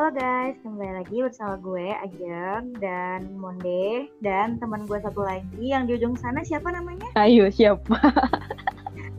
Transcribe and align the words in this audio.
Halo 0.00 0.16
guys, 0.16 0.56
kembali 0.64 0.96
lagi 0.96 1.20
bersama 1.20 1.60
gue 1.60 1.92
Ajeng 1.92 2.72
dan 2.80 3.36
Monde 3.36 4.08
dan 4.24 4.56
teman 4.56 4.88
gue 4.88 4.96
satu 4.96 5.20
lagi 5.20 5.60
yang 5.60 5.84
di 5.84 6.00
ujung 6.00 6.16
sana 6.16 6.40
siapa 6.40 6.72
namanya? 6.72 7.04
Ayo 7.20 7.52
siapa? 7.52 8.00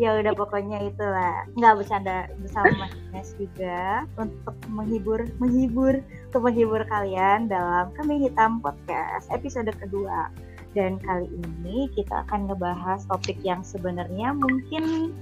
ya 0.01 0.17
udah 0.17 0.33
pokoknya 0.33 0.81
itulah 0.89 1.45
nggak 1.53 1.85
bercanda 1.85 2.25
bersama 2.41 2.73
Mas 2.81 2.97
Ines 2.97 3.29
juga 3.37 4.09
untuk 4.17 4.57
menghibur 4.73 5.21
menghibur 5.37 6.01
untuk 6.01 6.49
menghibur 6.49 6.81
kalian 6.89 7.45
dalam 7.45 7.93
kami 7.93 8.17
hitam 8.17 8.57
podcast 8.57 9.29
episode 9.29 9.69
kedua 9.77 10.33
dan 10.73 10.97
kali 11.05 11.29
ini 11.29 11.93
kita 11.93 12.25
akan 12.25 12.49
ngebahas 12.49 13.05
topik 13.05 13.37
yang 13.45 13.61
sebenarnya 13.61 14.33
mungkin 14.33 15.13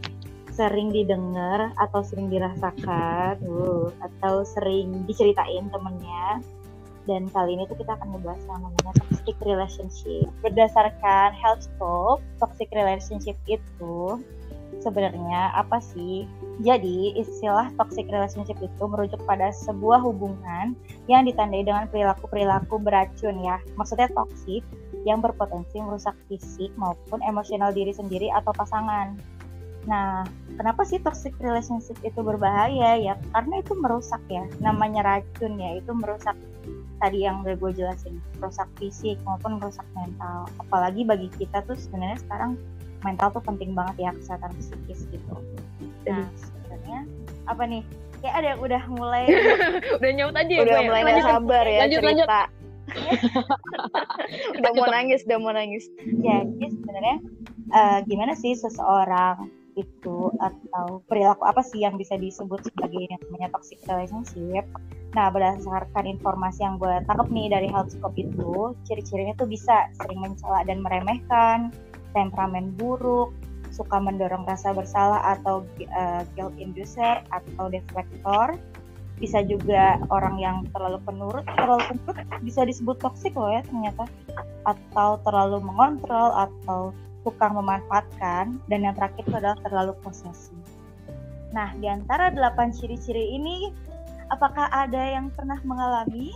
sering 0.59 0.91
didengar 0.91 1.71
atau 1.79 2.03
sering 2.03 2.27
dirasakan 2.27 3.39
uh, 3.47 3.87
atau 4.03 4.43
sering 4.43 5.07
diceritain 5.07 5.71
temennya. 5.71 6.43
Dan 7.07 7.31
kali 7.31 7.55
ini 7.55 7.63
tuh 7.65 7.79
kita 7.79 7.95
akan 7.95 8.11
ngebahas 8.11 8.43
yang 8.43 8.59
namanya 8.59 8.91
toxic 8.99 9.39
relationship. 9.47 10.27
Berdasarkan 10.43 11.31
health 11.31 11.63
scope 11.63 12.19
toxic 12.43 12.67
relationship 12.75 13.39
itu 13.47 14.19
sebenarnya 14.83 15.55
apa 15.55 15.79
sih? 15.79 16.27
Jadi 16.59 17.15
istilah 17.15 17.71
toxic 17.79 18.11
relationship 18.11 18.59
itu 18.59 18.83
merujuk 18.83 19.17
pada 19.23 19.49
sebuah 19.55 20.03
hubungan 20.03 20.75
yang 21.07 21.23
ditandai 21.23 21.63
dengan 21.63 21.87
perilaku-perilaku 21.87 22.77
beracun 22.83 23.41
ya. 23.41 23.57
Maksudnya 23.79 24.11
toxic 24.11 24.61
yang 25.07 25.23
berpotensi 25.23 25.79
merusak 25.79 26.13
fisik 26.27 26.69
maupun 26.75 27.23
emosional 27.23 27.71
diri 27.71 27.95
sendiri 27.95 28.27
atau 28.35 28.51
pasangan 28.51 29.15
Nah, 29.87 30.27
kenapa 30.59 30.83
sih 30.83 30.99
toxic 30.99 31.31
relationship 31.39 31.95
itu 32.03 32.19
berbahaya 32.19 32.99
ya? 32.99 33.13
Karena 33.31 33.63
itu 33.63 33.73
merusak 33.79 34.19
ya, 34.27 34.43
namanya 34.59 35.05
racun 35.05 35.55
ya, 35.55 35.79
itu 35.79 35.91
merusak 35.95 36.35
tadi 36.99 37.23
yang 37.23 37.47
udah 37.47 37.55
gue 37.55 37.71
jelasin, 37.79 38.19
merusak 38.43 38.67
fisik 38.75 39.15
maupun 39.23 39.61
merusak 39.61 39.87
mental. 39.95 40.51
Apalagi 40.59 41.07
bagi 41.07 41.31
kita 41.39 41.63
tuh 41.63 41.79
sebenarnya 41.79 42.19
sekarang 42.19 42.59
mental 43.07 43.31
tuh 43.31 43.43
penting 43.47 43.71
banget 43.71 43.95
ya 43.95 44.11
kesehatan 44.11 44.51
psikis 44.59 45.07
gitu. 45.07 45.35
Nah, 46.03 46.27
sebenarnya 46.35 47.07
apa 47.47 47.63
nih? 47.63 47.83
Kayak 48.19 48.35
ada 48.35 48.47
yang 48.51 48.59
udah 48.59 48.83
mulai 48.91 49.23
udah 50.03 50.11
nyaut 50.11 50.35
aja 50.35 50.51
ya 50.51 50.59
udah 50.59 50.75
gue. 50.75 50.87
mulai 50.91 51.01
Lanjut, 51.07 51.23
sabar 51.23 51.63
ya 51.63 51.79
lanjut, 51.87 51.99
cerita 52.03 52.11
lanjut. 52.11 52.27
udah 54.59 54.71
mau 54.75 54.87
nangis 54.91 55.19
udah 55.23 55.39
mau 55.39 55.53
nangis 55.55 55.85
jadi 56.19 56.65
sebenarnya 56.67 57.17
eh, 57.71 57.99
gimana 58.11 58.33
sih 58.35 58.59
seseorang 58.59 59.47
itu 59.79 60.29
atau 60.43 60.99
perilaku 61.07 61.47
apa 61.47 61.63
sih 61.63 61.87
yang 61.87 61.95
bisa 61.95 62.19
disebut 62.19 62.67
sebagai 62.67 63.07
yang 63.07 63.21
namanya 63.27 63.55
toxic 63.55 63.79
relationship. 63.87 64.67
Nah, 65.17 65.33
berdasarkan 65.33 66.05
informasi 66.05 66.61
yang 66.61 66.77
gue 66.77 67.01
tangkap 67.09 67.27
nih 67.33 67.49
dari 67.49 67.67
Healthscope 67.71 68.13
itu, 68.13 68.77
ciri-cirinya 68.85 69.33
tuh 69.39 69.49
bisa 69.49 69.89
sering 69.97 70.21
mencela 70.21 70.61
dan 70.69 70.85
meremehkan, 70.85 71.73
temperamen 72.13 72.77
buruk, 72.77 73.33
suka 73.73 73.97
mendorong 73.97 74.45
rasa 74.45 74.69
bersalah 74.69 75.39
atau 75.39 75.65
uh, 75.97 76.21
guilt 76.37 76.53
inducer 76.61 77.25
atau 77.33 77.65
deflector, 77.73 78.53
bisa 79.17 79.41
juga 79.43 79.97
orang 80.13 80.37
yang 80.37 80.57
terlalu 80.71 81.01
penurut, 81.03 81.45
terlalu 81.57 81.83
penurut 81.89 82.17
bisa 82.45 82.61
disebut 82.63 83.01
toxic 83.01 83.33
loh 83.33 83.49
ya 83.49 83.65
ternyata, 83.65 84.05
atau 84.69 85.17
terlalu 85.25 85.57
mengontrol 85.65 86.31
atau 86.37 86.93
tukang 87.29 87.53
memanfaatkan, 87.53 88.57
dan 88.65 88.79
yang 88.81 88.97
terakhir 88.97 89.21
itu 89.21 89.35
adalah 89.37 89.57
terlalu 89.61 89.93
posesif. 90.01 90.57
Nah, 91.53 91.73
di 91.77 91.85
antara 91.85 92.33
delapan 92.33 92.73
ciri-ciri 92.73 93.37
ini, 93.37 93.69
apakah 94.29 94.65
ada 94.73 94.97
yang 95.13 95.29
pernah 95.29 95.61
mengalami? 95.61 96.33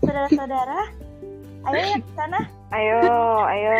Saudara-saudara, 0.00 0.88
ayo 1.68 1.76
ya 1.76 1.98
ke 2.00 2.10
sana. 2.16 2.40
ayo 2.72 3.00
ayo 3.44 3.76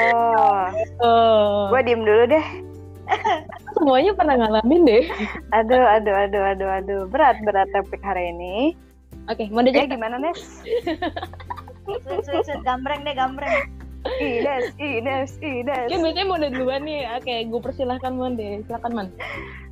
Oh, 1.00 1.72
gue 1.72 1.80
diem 1.80 2.04
dulu 2.04 2.28
deh 2.28 2.46
semuanya 3.80 4.12
pernah 4.12 4.36
ngalamin 4.36 4.84
deh. 4.84 5.04
aduh 5.50 5.80
aduh 5.88 6.12
aduh 6.12 6.44
aduh 6.44 6.70
aduh 6.76 7.00
berat 7.08 7.40
berat 7.40 7.72
topik 7.72 8.04
hari 8.04 8.28
ini 8.36 8.76
Oke, 9.32 9.48
mau 9.48 9.64
deh 9.64 9.72
eh 9.72 9.88
gimana 9.88 10.20
Nes 10.20 10.60
sud, 12.04 12.42
sud, 12.44 12.60
gambreng 12.62 13.00
deh, 13.00 13.16
gambreng. 13.16 13.79
Ines 14.20 14.72
Ines 14.80 15.30
Ines 15.44 15.88
Oke, 15.88 15.96
biasanya 16.00 16.24
mau 16.24 16.40
duluan 16.40 16.82
nih. 16.88 17.04
Oke, 17.20 17.44
gue 17.44 17.60
persilahkan 17.60 18.16
Monde. 18.16 18.64
Silakan 18.64 18.92
Man. 18.96 19.08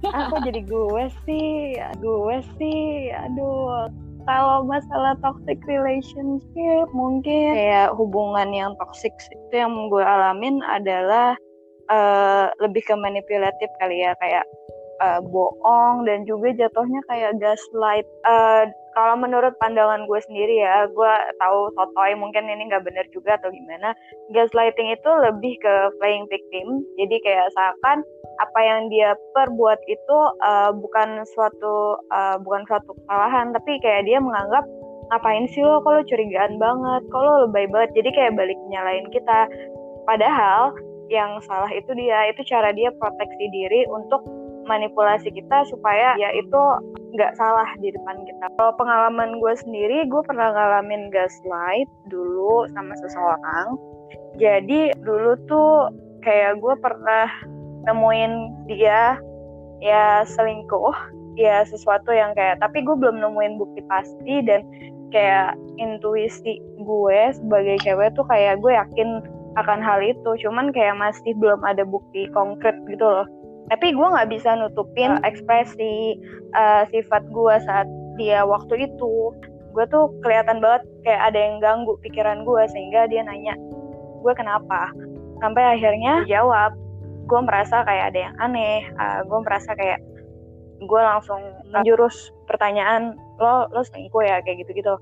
apa 0.06 0.36
jadi 0.46 0.62
gue 0.62 1.04
sih 1.26 1.74
gue 1.98 2.36
sih 2.54 3.10
aduh 3.10 3.90
kalau 4.28 4.62
masalah 4.62 5.18
toxic 5.24 5.58
relationship 5.66 6.86
mungkin 6.94 7.56
kayak 7.58 7.90
hubungan 7.98 8.52
yang 8.54 8.78
toxic 8.78 9.10
itu 9.32 9.54
yang 9.58 9.72
gue 9.90 10.04
alamin 10.04 10.62
adalah 10.70 11.34
eh, 11.90 12.46
lebih 12.62 12.84
ke 12.86 12.94
manipulatif 12.94 13.66
kali 13.82 14.06
ya 14.06 14.14
kayak 14.22 14.46
eh, 15.02 15.20
bohong 15.34 16.06
dan 16.06 16.22
juga 16.28 16.54
jatuhnya 16.54 17.02
kayak 17.10 17.34
gaslight 17.42 18.06
Eh, 18.28 18.64
kalau 18.98 19.14
menurut 19.14 19.54
pandangan 19.62 20.10
gue 20.10 20.20
sendiri 20.26 20.58
ya 20.58 20.90
gue 20.90 21.14
tahu 21.38 21.70
sotoy 21.78 22.18
mungkin 22.18 22.50
ini 22.50 22.66
nggak 22.66 22.82
benar 22.82 23.06
juga 23.14 23.38
atau 23.38 23.54
gimana 23.54 23.94
gaslighting 24.34 24.90
itu 24.90 25.10
lebih 25.22 25.54
ke 25.62 25.74
playing 26.02 26.26
victim. 26.26 26.82
Jadi 26.98 27.22
kayak 27.22 27.46
seakan 27.54 28.02
apa 28.42 28.58
yang 28.58 28.90
dia 28.90 29.14
perbuat 29.38 29.78
itu 29.86 30.18
uh, 30.42 30.74
bukan 30.74 31.22
suatu 31.30 32.02
uh, 32.10 32.42
bukan 32.42 32.66
suatu 32.66 32.90
kesalahan 32.98 33.54
tapi 33.54 33.78
kayak 33.78 34.02
dia 34.02 34.18
menganggap 34.18 34.66
ngapain 35.14 35.46
sih 35.54 35.62
lo? 35.62 35.78
Kalau 35.86 36.02
curigaan 36.02 36.58
banget? 36.58 37.02
Kalau 37.14 37.46
lebay 37.46 37.70
banget? 37.70 38.02
Jadi 38.02 38.10
kayak 38.18 38.34
balik 38.34 38.58
nyalain 38.66 39.06
kita. 39.14 39.46
Padahal 40.10 40.74
yang 41.06 41.38
salah 41.46 41.70
itu 41.70 41.94
dia 41.94 42.34
itu 42.34 42.42
cara 42.50 42.74
dia 42.74 42.90
proteksi 42.98 43.46
diri 43.54 43.86
untuk 43.94 44.26
manipulasi 44.68 45.32
kita 45.32 45.64
supaya 45.72 46.14
ya 46.20 46.30
itu 46.36 46.60
nggak 47.16 47.34
salah 47.40 47.68
di 47.80 47.88
depan 47.88 48.20
kita. 48.28 48.46
Kalau 48.60 48.76
pengalaman 48.76 49.40
gue 49.40 49.54
sendiri 49.64 50.04
gue 50.06 50.22
pernah 50.28 50.52
ngalamin 50.52 51.08
gaslight 51.08 51.88
dulu 52.12 52.68
sama 52.76 52.92
seseorang. 53.00 53.80
Jadi 54.36 54.92
dulu 55.00 55.34
tuh 55.48 55.88
kayak 56.20 56.60
gue 56.60 56.74
pernah 56.84 57.26
nemuin 57.88 58.32
dia 58.68 59.16
ya 59.80 60.26
selingkuh 60.28 60.94
ya 61.38 61.62
sesuatu 61.64 62.10
yang 62.10 62.34
kayak 62.34 62.58
tapi 62.58 62.82
gue 62.82 62.98
belum 62.98 63.22
nemuin 63.22 63.56
bukti 63.56 63.80
pasti 63.86 64.44
dan 64.44 64.66
kayak 65.08 65.56
intuisi 65.80 66.60
gue 66.84 67.20
sebagai 67.32 67.80
cewek 67.80 68.12
tuh 68.12 68.26
kayak 68.28 68.60
gue 68.60 68.76
yakin 68.76 69.24
akan 69.56 69.80
hal 69.80 70.04
itu. 70.04 70.30
Cuman 70.44 70.76
kayak 70.76 71.00
masih 71.00 71.32
belum 71.40 71.64
ada 71.64 71.88
bukti 71.88 72.28
konkret 72.36 72.76
gitu 72.84 73.02
loh 73.02 73.26
tapi 73.68 73.92
gue 73.92 74.08
nggak 74.08 74.30
bisa 74.32 74.56
nutupin 74.56 75.20
ekspresi 75.24 76.16
uh, 76.56 76.88
sifat 76.88 77.24
gue 77.28 77.54
saat 77.64 77.88
dia 78.16 78.42
waktu 78.44 78.88
itu. 78.90 79.32
Gue 79.76 79.84
tuh 79.92 80.10
kelihatan 80.24 80.58
banget 80.58 80.88
kayak 81.06 81.32
ada 81.32 81.38
yang 81.38 81.56
ganggu 81.60 81.94
pikiran 82.02 82.42
gue 82.42 82.62
sehingga 82.72 83.06
dia 83.06 83.22
nanya 83.22 83.54
gue 84.24 84.32
kenapa? 84.34 84.90
Sampai 85.38 85.78
akhirnya 85.78 86.26
jawab 86.26 86.74
gue 87.28 87.40
merasa 87.44 87.84
kayak 87.84 88.16
ada 88.16 88.18
yang 88.30 88.34
aneh 88.40 88.88
uh, 88.96 89.20
gue 89.22 89.38
merasa 89.44 89.76
kayak 89.76 90.00
gue 90.80 91.00
langsung 91.02 91.42
menjurus 91.74 92.32
pertanyaan 92.48 93.18
lo 93.38 93.68
lo 93.70 93.82
selingkuh 93.84 94.24
ya 94.24 94.40
kayak 94.42 94.64
gitu 94.64 94.78
gitu 94.78 94.94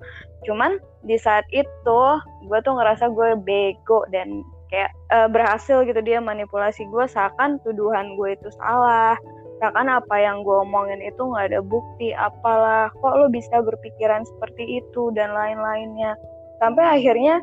cuman 0.49 0.81
di 1.07 1.17
saat 1.17 1.47
itu 1.55 2.01
gue 2.49 2.59
tuh 2.65 2.75
ngerasa 2.75 3.13
gue 3.13 3.39
bego 3.45 4.05
dan 4.11 4.43
kayak 4.77 4.93
uh, 5.09 5.25
berhasil 5.33 5.89
gitu 5.89 5.97
dia 6.05 6.21
manipulasi 6.21 6.85
gue 6.93 7.05
seakan 7.09 7.57
tuduhan 7.65 8.13
gue 8.21 8.37
itu 8.37 8.53
salah. 8.61 9.17
Seakan 9.57 9.89
apa 9.89 10.21
yang 10.21 10.45
gue 10.45 10.57
omongin 10.69 11.01
itu 11.01 11.17
nggak 11.17 11.49
ada 11.49 11.61
bukti 11.65 12.13
apalah. 12.13 12.93
Kok 13.01 13.15
lo 13.17 13.27
bisa 13.33 13.65
berpikiran 13.65 14.29
seperti 14.29 14.85
itu 14.85 15.09
dan 15.17 15.33
lain-lainnya. 15.33 16.13
Sampai 16.61 16.85
akhirnya 16.85 17.41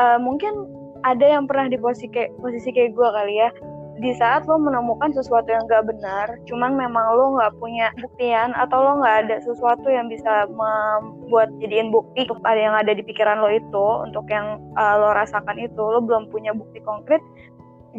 uh, 0.00 0.16
mungkin 0.16 0.64
ada 1.04 1.36
yang 1.36 1.44
pernah 1.44 1.68
di 1.68 1.76
posisi 1.76 2.08
kayak 2.08 2.32
posisi 2.40 2.72
kayak 2.72 2.96
gue 2.96 3.08
kali 3.12 3.34
ya 3.36 3.52
di 4.00 4.16
saat 4.16 4.48
lo 4.48 4.56
menemukan 4.56 5.12
sesuatu 5.12 5.52
yang 5.52 5.68
gak 5.68 5.84
benar, 5.84 6.40
cuman 6.48 6.72
memang 6.72 7.04
lo 7.20 7.36
nggak 7.36 7.52
punya 7.60 7.92
buktian 8.00 8.56
atau 8.56 8.80
lo 8.80 9.04
nggak 9.04 9.28
ada 9.28 9.36
sesuatu 9.44 9.92
yang 9.92 10.08
bisa 10.08 10.48
membuat 10.48 11.52
jadiin 11.60 11.92
bukti 11.92 12.24
untuk 12.24 12.40
ada 12.48 12.60
yang 12.60 12.76
ada 12.76 12.96
di 12.96 13.04
pikiran 13.04 13.44
lo 13.44 13.52
itu, 13.52 13.86
untuk 14.08 14.24
yang 14.32 14.56
uh, 14.80 14.96
lo 14.96 15.12
rasakan 15.12 15.60
itu, 15.60 15.76
lo 15.76 16.00
belum 16.00 16.32
punya 16.32 16.56
bukti 16.56 16.80
konkret, 16.80 17.20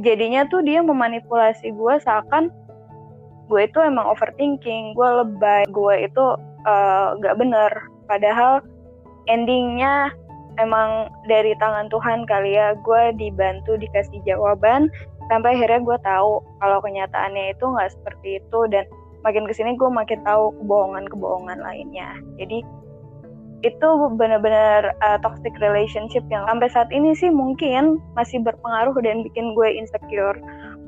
jadinya 0.01 0.41
tuh 0.49 0.65
dia 0.65 0.81
memanipulasi 0.81 1.69
gue 1.69 1.93
seakan 2.01 2.49
gue 3.51 3.67
itu 3.67 3.77
emang 3.83 4.07
overthinking, 4.07 4.95
gue 4.95 5.09
lebay, 5.21 5.67
gue 5.69 5.95
itu 6.07 6.25
uh, 6.65 7.19
gak 7.19 7.35
bener, 7.35 7.71
padahal 8.07 8.63
endingnya 9.27 10.09
emang 10.59 11.07
dari 11.29 11.55
tangan 11.61 11.87
Tuhan 11.87 12.27
kali 12.27 12.57
ya, 12.57 12.75
gue 12.79 13.03
dibantu 13.15 13.77
dikasih 13.79 14.19
jawaban 14.27 14.91
sampai 15.29 15.55
akhirnya 15.55 15.79
gue 15.85 15.97
tahu 16.03 16.43
kalau 16.59 16.79
kenyataannya 16.83 17.55
itu 17.55 17.63
nggak 17.63 17.91
seperti 17.93 18.43
itu. 18.43 18.59
Dan 18.71 18.83
makin 19.21 19.45
ke 19.45 19.53
sini 19.53 19.77
gue 19.77 19.87
makin 19.87 20.19
tahu 20.25 20.51
kebohongan-kebohongan 20.59 21.59
lainnya. 21.61 22.17
Jadi 22.41 22.65
itu 23.61 23.89
benar-benar 24.17 24.97
uh, 25.05 25.21
toxic 25.21 25.53
relationship 25.61 26.25
yang 26.33 26.49
sampai 26.49 26.65
saat 26.73 26.89
ini 26.89 27.13
sih 27.13 27.29
mungkin 27.29 28.01
masih 28.17 28.41
berpengaruh 28.41 28.97
dan 29.05 29.21
bikin 29.21 29.53
gue 29.53 29.69
insecure 29.69 30.41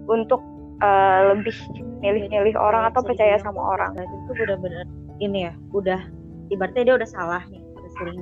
untuk 0.09 0.41
uh, 0.81 1.37
lebih 1.37 1.53
milih-milih 2.01 2.57
orang 2.57 2.89
atau 2.89 3.05
percaya 3.05 3.37
sama 3.39 3.61
orang. 3.61 3.93
Nah, 3.93 4.03
itu 4.03 4.31
benar-benar 4.33 4.89
ini 5.21 5.47
ya, 5.47 5.53
udah 5.71 6.01
ibaratnya 6.49 6.83
dia 6.83 6.95
udah 6.97 7.09
salah 7.13 7.43
nih, 7.53 7.61
udah 7.77 7.91
sering, 8.01 8.19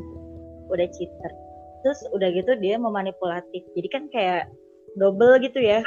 udah 0.71 0.87
cheater. 0.89 1.31
Terus 1.83 1.99
udah 2.15 2.29
gitu 2.31 2.55
dia 2.63 2.79
memanipulatif. 2.79 3.61
Jadi 3.75 3.87
kan 3.91 4.03
kayak 4.09 4.49
double 4.95 5.37
gitu 5.43 5.59
ya. 5.59 5.83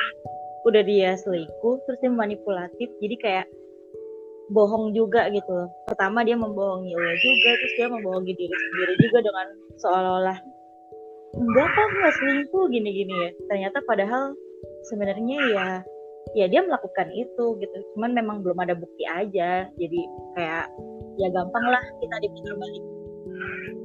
Udah 0.65 0.81
dia 0.81 1.17
selingkuh, 1.21 1.77
terus 1.85 1.99
dia 2.01 2.13
manipulatif. 2.13 2.89
Jadi 3.01 3.17
kayak 3.21 3.47
bohong 4.53 4.93
juga 4.93 5.33
gitu 5.33 5.69
pertama 5.89 6.21
dia 6.21 6.37
membohongi 6.37 6.93
lo 6.93 7.13
juga 7.17 7.51
terus 7.57 7.75
dia 7.81 7.89
membohongi 7.89 8.33
diri 8.37 8.53
sendiri 8.53 8.95
juga 9.01 9.19
dengan 9.25 9.47
seolah-olah 9.81 10.39
enggak 11.35 11.69
kok 11.73 11.89
nggak 11.97 12.15
selingkuh 12.21 12.65
gini-gini 12.69 13.15
ya 13.15 13.31
ternyata 13.49 13.81
padahal 13.89 14.37
sebenarnya 14.93 15.39
ya 15.49 15.69
ya 16.37 16.47
dia 16.49 16.61
melakukan 16.61 17.09
itu 17.17 17.45
gitu 17.61 17.77
cuman 17.97 18.13
memang 18.13 18.37
belum 18.45 18.59
ada 18.61 18.77
bukti 18.77 19.05
aja 19.09 19.69
jadi 19.81 20.01
kayak 20.37 20.67
ya 21.21 21.29
gampang 21.33 21.65
lah 21.69 21.85
kita 22.01 22.17
diputar 22.21 22.55
balik 22.61 22.85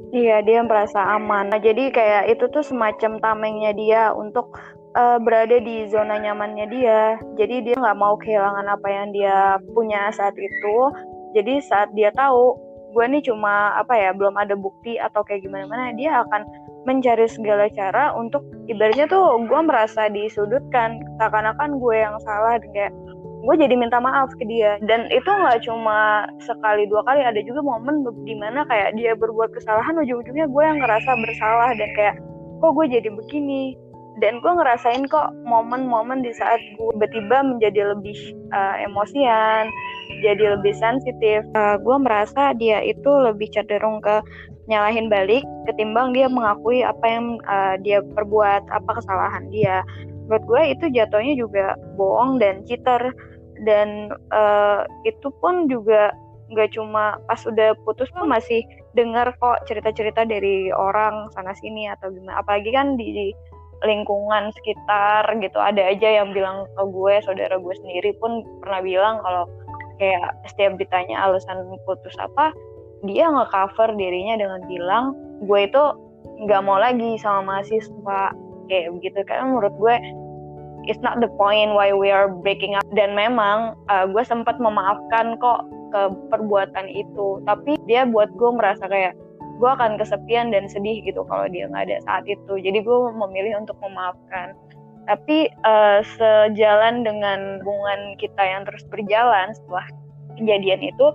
Iya, 0.09 0.41
dia 0.41 0.65
merasa 0.65 0.99
aman. 1.17 1.53
Nah, 1.53 1.61
jadi 1.61 1.93
kayak 1.93 2.23
itu 2.33 2.49
tuh 2.49 2.65
semacam 2.65 3.21
tamengnya 3.21 3.71
dia 3.77 4.01
untuk 4.09 4.57
uh, 4.97 5.21
berada 5.21 5.61
di 5.61 5.85
zona 5.85 6.17
nyamannya 6.17 6.65
dia. 6.73 7.21
Jadi 7.37 7.69
dia 7.69 7.75
nggak 7.77 7.99
mau 7.99 8.17
kehilangan 8.17 8.65
apa 8.73 8.87
yang 8.89 9.13
dia 9.13 9.61
punya 9.77 10.09
saat 10.09 10.33
itu. 10.33 10.77
Jadi 11.37 11.61
saat 11.61 11.93
dia 11.93 12.09
tahu 12.17 12.57
gue 12.89 13.05
nih 13.05 13.21
cuma 13.21 13.77
apa 13.77 13.93
ya 13.93 14.09
belum 14.17 14.33
ada 14.33 14.57
bukti 14.57 14.97
atau 14.97 15.21
kayak 15.21 15.45
gimana 15.45 15.69
mana 15.69 15.93
dia 15.93 16.25
akan 16.25 16.41
mencari 16.89 17.29
segala 17.29 17.69
cara 17.69 18.17
untuk 18.17 18.41
ibaratnya 18.65 19.05
tuh 19.05 19.45
gue 19.45 19.61
merasa 19.61 20.09
disudutkan 20.09 20.97
seakan-akan 21.21 21.77
gue 21.77 21.95
yang 21.95 22.17
salah 22.25 22.57
kayak 22.73 22.89
gue 23.39 23.55
jadi 23.55 23.75
minta 23.75 23.97
maaf 24.03 24.31
ke 24.35 24.45
dia. 24.45 24.75
Dan 24.83 25.07
itu 25.11 25.27
nggak 25.27 25.63
cuma 25.63 26.27
sekali 26.43 26.85
dua 26.91 27.03
kali 27.07 27.23
ada 27.23 27.39
juga 27.43 27.63
momen 27.63 28.03
di 28.27 28.35
mana 28.35 28.67
kayak 28.67 28.95
dia 28.99 29.15
berbuat 29.15 29.55
kesalahan 29.55 29.99
ujung-ujungnya 30.03 30.47
gue 30.51 30.63
yang 30.63 30.79
ngerasa 30.83 31.11
bersalah 31.15 31.71
dan 31.75 31.89
kayak 31.95 32.15
kok 32.59 32.71
gue 32.75 32.85
jadi 32.91 33.09
begini? 33.09 33.75
Dan 34.19 34.43
gue 34.43 34.51
ngerasain 34.51 35.07
kok 35.07 35.31
momen-momen 35.47 36.19
di 36.19 36.35
saat 36.35 36.59
gue 36.75 36.91
tiba-tiba 36.91 37.39
menjadi 37.39 37.95
lebih 37.95 38.19
uh, 38.51 38.75
emosian 38.83 39.71
jadi 40.19 40.59
lebih 40.59 40.75
sensitif. 40.75 41.47
Uh, 41.55 41.79
gue 41.79 41.97
merasa 42.03 42.51
dia 42.59 42.83
itu 42.83 43.07
lebih 43.07 43.47
cenderung 43.55 44.03
ke 44.03 44.19
nyalahin 44.69 45.09
balik 45.09 45.41
ketimbang 45.65 46.13
dia 46.13 46.29
mengakui 46.29 46.85
apa 46.85 47.05
yang 47.09 47.41
uh, 47.49 47.75
dia 47.81 48.05
perbuat 48.13 48.69
apa 48.69 48.91
kesalahan 49.01 49.49
dia 49.49 49.81
buat 50.29 50.45
gue 50.45 50.61
itu 50.77 50.85
jatuhnya 50.93 51.33
juga 51.35 51.75
bohong 51.97 52.37
dan 52.37 52.61
cheater. 52.69 53.11
Dan 53.59 54.13
uh, 54.31 54.87
itu 55.03 55.27
pun 55.43 55.67
juga 55.67 56.15
nggak 56.49 56.79
cuma 56.79 57.19
pas 57.27 57.41
udah 57.43 57.75
putus 57.83 58.07
pun 58.15 58.31
masih 58.31 58.63
dengar 58.95 59.35
kok 59.37 59.67
cerita-cerita 59.67 60.23
dari 60.23 60.71
orang 60.71 61.27
sana 61.35 61.51
sini 61.57 61.91
atau 61.91 62.07
gimana. 62.13 62.39
Apalagi 62.39 62.71
kan 62.71 62.95
di, 62.95 63.35
lingkungan 63.83 64.51
sekitar 64.59 65.23
gitu 65.39 65.55
ada 65.55 65.79
aja 65.79 66.23
yang 66.23 66.35
bilang 66.35 66.67
ke 66.75 66.83
gue 66.83 67.15
saudara 67.23 67.55
gue 67.55 67.75
sendiri 67.79 68.11
pun 68.19 68.43
pernah 68.59 68.83
bilang 68.83 69.23
kalau 69.23 69.47
kayak 69.99 70.35
setiap 70.51 70.75
ditanya 70.75 71.15
alasan 71.23 71.63
putus 71.87 72.15
apa 72.19 72.51
dia 73.07 73.31
nggak 73.31 73.51
cover 73.51 73.95
dirinya 73.95 74.35
dengan 74.35 74.61
bilang 74.67 75.15
gue 75.47 75.59
itu 75.63 75.83
nggak 76.43 76.61
mau 76.63 76.79
lagi 76.79 77.15
sama 77.19 77.55
mahasiswa 77.55 78.35
kayak 78.69 78.93
begitu 78.95 79.25
karena 79.25 79.49
menurut 79.49 79.73
gue 79.75 79.95
it's 80.89 81.01
not 81.05 81.21
the 81.21 81.29
point 81.37 81.73
why 81.77 81.93
we 81.93 82.09
are 82.09 82.29
breaking 82.29 82.73
up. 82.73 82.85
Dan 82.95 83.13
memang 83.13 83.75
uh, 83.91 84.05
gue 84.09 84.23
sempat 84.25 84.57
memaafkan 84.57 85.37
kok 85.37 85.69
ke 85.93 86.01
perbuatan 86.33 86.87
itu. 86.89 87.41
Tapi 87.45 87.77
dia 87.85 88.09
buat 88.09 88.33
gue 88.33 88.51
merasa 88.53 88.89
kayak 88.89 89.13
gue 89.59 89.69
akan 89.69 89.99
kesepian 89.99 90.49
dan 90.49 90.71
sedih 90.71 91.03
gitu 91.03 91.21
kalau 91.27 91.45
dia 91.51 91.69
nggak 91.69 91.89
ada 91.89 91.97
saat 92.07 92.25
itu. 92.25 92.57
Jadi 92.57 92.81
gue 92.81 92.97
memilih 93.13 93.61
untuk 93.61 93.75
memaafkan. 93.83 94.57
Tapi 95.09 95.49
uh, 95.65 96.05
sejalan 96.17 97.01
dengan 97.01 97.61
hubungan 97.65 98.13
kita 98.21 98.41
yang 98.45 98.61
terus 98.65 98.85
berjalan 98.93 99.53
setelah 99.57 99.85
kejadian 100.37 100.85
itu 100.85 101.07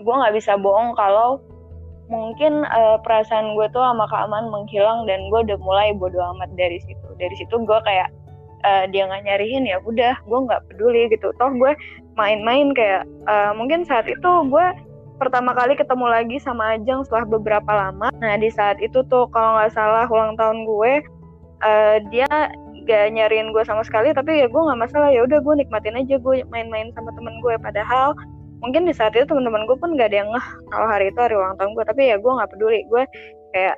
gue 0.00 0.14
nggak 0.16 0.32
bisa 0.32 0.56
bohong 0.56 0.96
kalau 0.96 1.44
mungkin 2.10 2.66
uh, 2.66 2.98
perasaan 3.00 3.54
gue 3.54 3.66
tuh 3.70 3.80
sama 3.80 4.04
Kak 4.10 4.26
Aman 4.26 4.50
menghilang 4.50 5.06
dan 5.06 5.30
gue 5.30 5.40
udah 5.46 5.58
mulai 5.62 5.94
bodo 5.94 6.18
amat 6.36 6.50
dari 6.58 6.82
situ 6.82 7.06
dari 7.16 7.34
situ 7.38 7.54
gue 7.54 7.78
kayak 7.86 8.10
uh, 8.66 8.84
dia 8.90 9.06
nggak 9.06 9.24
nyariin 9.30 9.64
ya 9.64 9.78
udah 9.86 10.18
gue 10.26 10.38
nggak 10.50 10.62
peduli 10.68 11.06
gitu 11.08 11.30
toh 11.38 11.50
gue 11.54 11.72
main-main 12.18 12.74
kayak 12.74 13.06
uh, 13.30 13.54
mungkin 13.54 13.86
saat 13.86 14.10
itu 14.10 14.30
gue 14.50 14.66
pertama 15.20 15.52
kali 15.52 15.76
ketemu 15.76 16.06
lagi 16.08 16.36
sama 16.40 16.80
Ajeng 16.80 17.04
setelah 17.04 17.28
beberapa 17.28 17.68
lama. 17.68 18.08
Nah 18.24 18.40
di 18.40 18.48
saat 18.48 18.80
itu 18.80 19.04
tuh 19.12 19.28
kalau 19.28 19.60
nggak 19.60 19.76
salah 19.76 20.08
ulang 20.08 20.32
tahun 20.40 20.64
gue, 20.64 20.92
uh, 21.60 21.96
dia 22.08 22.26
gak 22.88 23.12
nyariin 23.12 23.52
gue 23.52 23.60
sama 23.68 23.84
sekali. 23.84 24.16
Tapi 24.16 24.40
ya 24.40 24.48
gue 24.48 24.62
nggak 24.64 24.80
masalah 24.80 25.12
ya 25.12 25.20
udah 25.28 25.44
gue 25.44 25.54
nikmatin 25.60 26.00
aja 26.00 26.16
gue 26.16 26.40
main-main 26.48 26.88
sama 26.96 27.12
temen 27.12 27.36
gue. 27.44 27.54
Padahal 27.60 28.16
mungkin 28.60 28.84
di 28.84 28.94
saat 28.94 29.16
itu 29.16 29.24
teman-teman 29.24 29.64
gue 29.64 29.76
pun 29.76 29.96
gak 29.96 30.12
ada 30.12 30.24
yang 30.24 30.30
ngeh 30.30 30.48
kalau 30.72 30.86
hari 30.88 31.08
itu 31.08 31.20
hari 31.20 31.34
ulang 31.36 31.56
tahun 31.56 31.72
gue. 31.76 31.84
Tapi 31.84 32.02
ya 32.12 32.16
gue 32.16 32.32
nggak 32.32 32.50
peduli. 32.52 32.80
Gue 32.88 33.02
kayak 33.56 33.76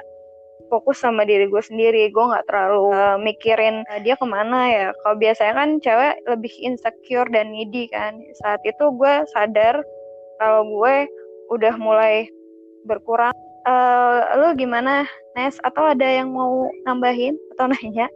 fokus 0.70 1.04
sama 1.04 1.28
diri 1.28 1.52
gue 1.52 1.60
sendiri 1.60 2.08
gue 2.08 2.24
nggak 2.32 2.48
terlalu 2.48 2.96
uh, 2.96 3.20
mikirin 3.20 3.84
uh, 3.92 4.00
dia 4.00 4.16
ke 4.16 4.24
mana 4.24 4.72
ya 4.72 4.86
kalau 5.04 5.20
biasanya 5.20 5.52
kan 5.52 5.68
cewek 5.84 6.16
lebih 6.24 6.52
insecure 6.64 7.28
dan 7.28 7.52
needy 7.52 7.92
kan 7.92 8.16
saat 8.40 8.56
itu 8.64 8.88
gue 8.96 9.14
sadar 9.36 9.84
kalau 10.40 10.64
gue 10.64 10.94
udah 11.52 11.74
mulai 11.76 12.26
berkurang. 12.88 13.36
Uh, 13.62 14.26
lu 14.42 14.58
gimana, 14.58 15.06
Nes? 15.38 15.54
Atau 15.62 15.86
ada 15.86 16.02
yang 16.02 16.34
mau 16.34 16.66
nambahin 16.82 17.38
atau 17.54 17.70
nanya? 17.70 18.10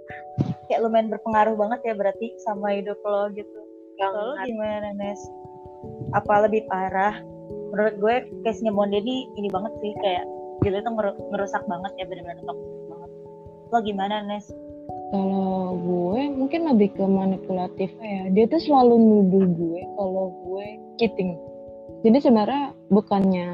Kayak 0.66 0.82
lumayan 0.82 1.06
berpengaruh 1.06 1.54
banget 1.54 1.80
ya 1.86 1.94
berarti 1.94 2.34
sama 2.42 2.74
hidup 2.74 2.98
lo 3.06 3.30
gitu. 3.30 3.60
Kalau 4.00 4.34
gimana, 4.42 4.90
Nes? 4.98 5.22
Apa 6.14 6.49
lebih 6.49 6.64
parah? 6.70 7.19
Menurut 7.73 7.94
gue 8.00 8.14
case-nya 8.47 8.73
Monde 8.73 8.99
ini 9.00 9.28
ini 9.37 9.49
banget 9.50 9.73
sih 9.83 9.92
kayak 10.00 10.25
gitu 10.64 10.76
itu 10.76 10.90
ngerusak 11.35 11.62
banget 11.68 11.92
ya 12.00 12.04
benar-benar 12.09 12.42
toxic 12.42 12.80
banget. 12.88 13.11
Lo 13.71 13.78
gimana, 13.85 14.14
Nes? 14.25 14.47
Kalau 15.14 15.78
gue 15.78 16.21
mungkin 16.35 16.66
lebih 16.66 16.95
ke 16.99 17.04
manipulatif 17.06 17.90
ya. 18.02 18.30
Dia 18.33 18.45
tuh 18.50 18.59
selalu 18.59 18.95
nuduh 18.99 19.47
gue 19.54 19.80
kalau 19.95 20.35
gue 20.47 20.66
cheating 20.99 21.37
jadi 22.04 22.18
sebenarnya 22.21 22.64
bukannya 22.92 23.49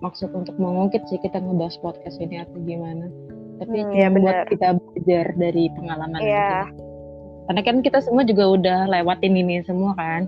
maksud 0.00 0.30
untuk 0.34 0.54
mengungkit 0.58 1.04
sih 1.12 1.18
kita 1.22 1.38
ngebahas 1.38 1.78
podcast 1.84 2.18
ini 2.18 2.42
atau 2.42 2.58
gimana 2.62 3.06
tapi 3.62 3.84
hmm, 3.84 3.94
ya 3.94 4.08
buat 4.10 4.38
kita 4.50 4.68
belajar 4.78 5.26
dari 5.38 5.70
pengalaman 5.76 6.20
yeah. 6.24 6.66
aja 6.66 6.72
karena 7.50 7.60
kan 7.62 7.76
kita 7.82 7.98
semua 8.02 8.22
juga 8.24 8.44
udah 8.48 8.78
lewatin 8.90 9.34
ini 9.34 9.62
semua 9.62 9.94
kan 9.94 10.26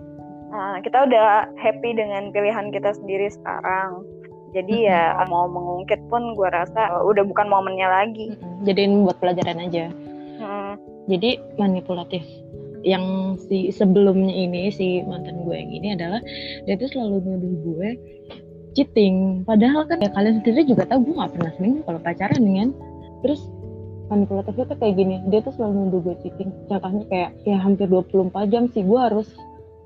nah, 0.54 0.78
kita 0.80 1.11
udah 1.11 1.50
happy 1.58 1.90
dengan 1.99 2.30
pilihan 2.30 2.70
kita 2.70 2.94
sendiri 2.94 3.26
sekarang. 3.34 4.06
Jadi 4.54 4.87
ya 4.87 5.18
mau 5.26 5.50
mengungkit 5.50 5.99
pun 6.06 6.38
gue 6.38 6.46
rasa 6.46 7.02
udah 7.02 7.26
bukan 7.26 7.50
momennya 7.50 7.90
lagi. 7.90 8.38
Jadi 8.62 8.87
ini 8.87 9.02
buat 9.02 9.18
pelajaran 9.18 9.66
aja. 9.66 9.90
Hmm. 10.34 10.75
jadi 11.06 11.38
manipulatif. 11.58 12.23
Yang 12.84 13.04
si 13.49 13.58
sebelumnya 13.73 14.34
ini 14.34 14.68
si 14.68 15.00
mantan 15.06 15.46
gue 15.46 15.56
yang 15.56 15.73
ini 15.73 15.88
adalah 15.96 16.20
dia 16.68 16.75
tuh 16.76 16.90
selalu 16.90 17.23
nuduh 17.23 17.54
gue 17.66 17.88
cheating. 18.78 19.46
Padahal 19.46 19.87
kan 19.90 20.02
ya 20.02 20.11
kalian 20.12 20.42
sendiri 20.42 20.66
juga 20.68 20.87
tahu 20.90 21.06
gue 21.06 21.14
gak 21.18 21.32
pernah 21.38 21.52
selingkuh 21.58 21.84
kalau 21.87 22.00
pacaran 22.02 22.42
kan? 22.44 22.70
Terus 23.25 23.40
manipulatifnya 24.12 24.64
tuh 24.70 24.78
kayak 24.78 24.94
gini. 25.00 25.16
Dia 25.32 25.40
tuh 25.42 25.54
selalu 25.56 25.73
nuduh 25.87 26.00
gue 26.12 26.16
cheating. 26.23 26.50
Contohnya 26.70 27.02
kayak 27.11 27.30
ya 27.46 27.56
hampir 27.58 27.87
24 27.90 28.52
jam 28.52 28.68
sih 28.70 28.84
gue 28.84 29.00
harus 29.00 29.28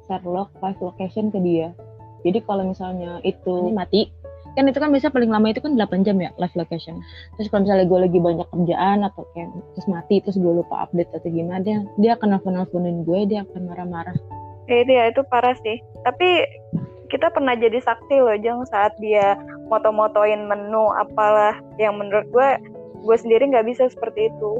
share 0.09 0.25
log 0.25 0.49
live 0.65 0.81
location 0.81 1.29
ke 1.29 1.39
dia. 1.45 1.77
Jadi 2.25 2.43
kalau 2.49 2.65
misalnya 2.67 3.21
itu 3.23 3.71
mati. 3.71 4.11
Kan 4.57 4.67
itu 4.67 4.81
kan 4.83 4.91
bisa 4.91 5.07
paling 5.13 5.31
lama 5.31 5.55
itu 5.55 5.63
kan 5.63 5.79
8 5.79 6.03
jam 6.03 6.19
ya 6.19 6.35
live 6.35 6.57
location. 6.59 6.99
Terus 7.39 7.47
kalau 7.53 7.63
misalnya 7.63 7.87
gue 7.87 8.01
lagi 8.01 8.19
banyak 8.19 8.49
kerjaan 8.51 9.07
atau 9.07 9.23
kayak 9.37 9.55
terus 9.77 9.87
mati 9.87 10.19
terus 10.19 10.35
gue 10.35 10.51
lupa 10.51 10.89
update 10.89 11.15
atau 11.15 11.31
gimana 11.31 11.63
dia 11.63 11.87
dia 12.01 12.19
akan 12.19 12.35
nelfon 12.35 12.59
nelfonin 12.59 13.07
gue 13.07 13.21
dia 13.31 13.47
akan 13.47 13.71
marah-marah. 13.71 14.17
Ya 14.67 14.83
itu 14.83 14.93
ya 14.99 15.05
itu 15.15 15.23
parah 15.31 15.55
sih. 15.63 15.79
Tapi 16.03 16.43
kita 17.07 17.31
pernah 17.31 17.55
jadi 17.55 17.79
saksi 17.79 18.19
loh 18.19 18.35
Jeng 18.43 18.67
saat 18.67 18.99
dia 18.99 19.39
moto-motoin 19.71 20.51
menu 20.51 20.91
apalah 20.97 21.55
yang 21.79 21.95
menurut 21.95 22.27
gue 22.35 22.49
gue 23.07 23.17
sendiri 23.21 23.47
nggak 23.55 23.69
bisa 23.69 23.87
seperti 23.87 24.27
itu. 24.27 24.53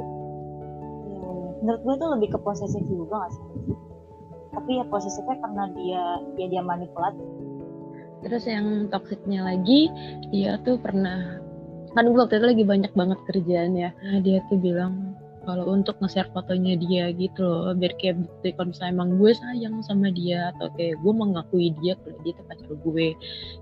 Menurut 1.59 1.81
gue 1.83 1.93
itu 1.99 2.07
lebih 2.07 2.29
ke 2.31 2.39
posesif 2.39 2.87
juga 2.87 3.27
gak 3.27 3.31
sih 3.35 3.88
tapi 4.49 4.81
ya 4.81 4.85
posesifnya 4.89 5.37
karena 5.41 5.63
dia 5.77 6.03
ya 6.37 6.45
dia 6.49 6.61
manipulatif 6.65 7.27
terus 8.19 8.43
yang 8.49 8.91
toksiknya 8.91 9.45
lagi 9.47 9.87
dia 10.33 10.59
tuh 10.67 10.75
pernah 10.81 11.39
kan 11.93 12.05
gue 12.05 12.19
waktu 12.19 12.37
itu 12.37 12.47
lagi 12.53 12.65
banyak 12.65 12.91
banget 12.93 13.19
kerjaan 13.25 13.73
ya. 13.73 13.89
Nah, 14.05 14.21
dia 14.21 14.45
tuh 14.49 14.61
bilang 14.61 15.17
kalau 15.47 15.65
untuk 15.73 15.97
nge-share 15.97 16.29
fotonya 16.29 16.77
dia 16.77 17.09
gitu 17.15 17.41
loh 17.41 17.73
biar 17.73 17.97
kayak 17.97 18.21
bukti 18.21 18.53
kalau 18.53 18.69
misalnya 18.69 18.93
emang 19.01 19.09
gue 19.17 19.31
sayang 19.33 19.75
sama 19.81 20.13
dia 20.13 20.53
atau 20.53 20.69
kayak 20.77 20.99
gue 21.01 21.13
mengakui 21.15 21.73
dia 21.81 21.97
kalau 22.05 22.17
dia 22.21 22.33
tuh 22.37 22.45
pacar 22.45 22.69
gue 22.69 23.07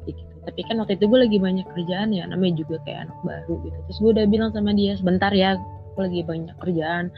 gitu. 0.10 0.22
Tapi 0.48 0.60
kan 0.67 0.75
waktu 0.84 1.00
itu 1.00 1.06
gue 1.08 1.20
lagi 1.24 1.38
banyak 1.39 1.67
kerjaan 1.72 2.10
ya 2.12 2.24
namanya 2.27 2.60
juga 2.60 2.75
kayak 2.84 3.08
anak 3.08 3.20
baru 3.24 3.53
gitu. 3.63 3.77
Terus 3.88 3.98
gue 4.03 4.12
udah 4.20 4.25
bilang 4.27 4.50
sama 4.51 4.72
dia 4.75 4.94
sebentar 5.00 5.32
ya 5.32 5.56
aku 5.97 6.05
lagi 6.05 6.21
banyak 6.21 6.53
kerjaan. 6.61 7.09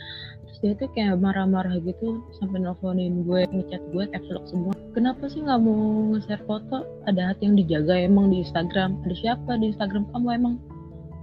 Terus 0.47 0.57
dia 0.63 0.71
tuh 0.79 0.87
kayak 0.95 1.19
marah-marah 1.19 1.75
gitu 1.83 2.23
sampai 2.39 2.63
nelfonin 2.63 3.27
gue 3.27 3.43
ngechat 3.51 3.83
gue 3.91 4.07
caps 4.07 4.31
lock 4.31 4.47
semua. 4.47 4.71
Kenapa 4.95 5.27
sih 5.27 5.43
nggak 5.43 5.59
mau 5.59 6.15
nge-share 6.15 6.39
foto? 6.47 6.87
Ada 7.03 7.35
hati 7.35 7.51
yang 7.51 7.59
dijaga 7.59 7.99
emang 7.99 8.31
di 8.31 8.39
Instagram. 8.39 9.03
Ada 9.03 9.15
siapa 9.19 9.59
di 9.59 9.75
Instagram 9.75 10.07
kamu 10.15 10.27
emang? 10.31 10.55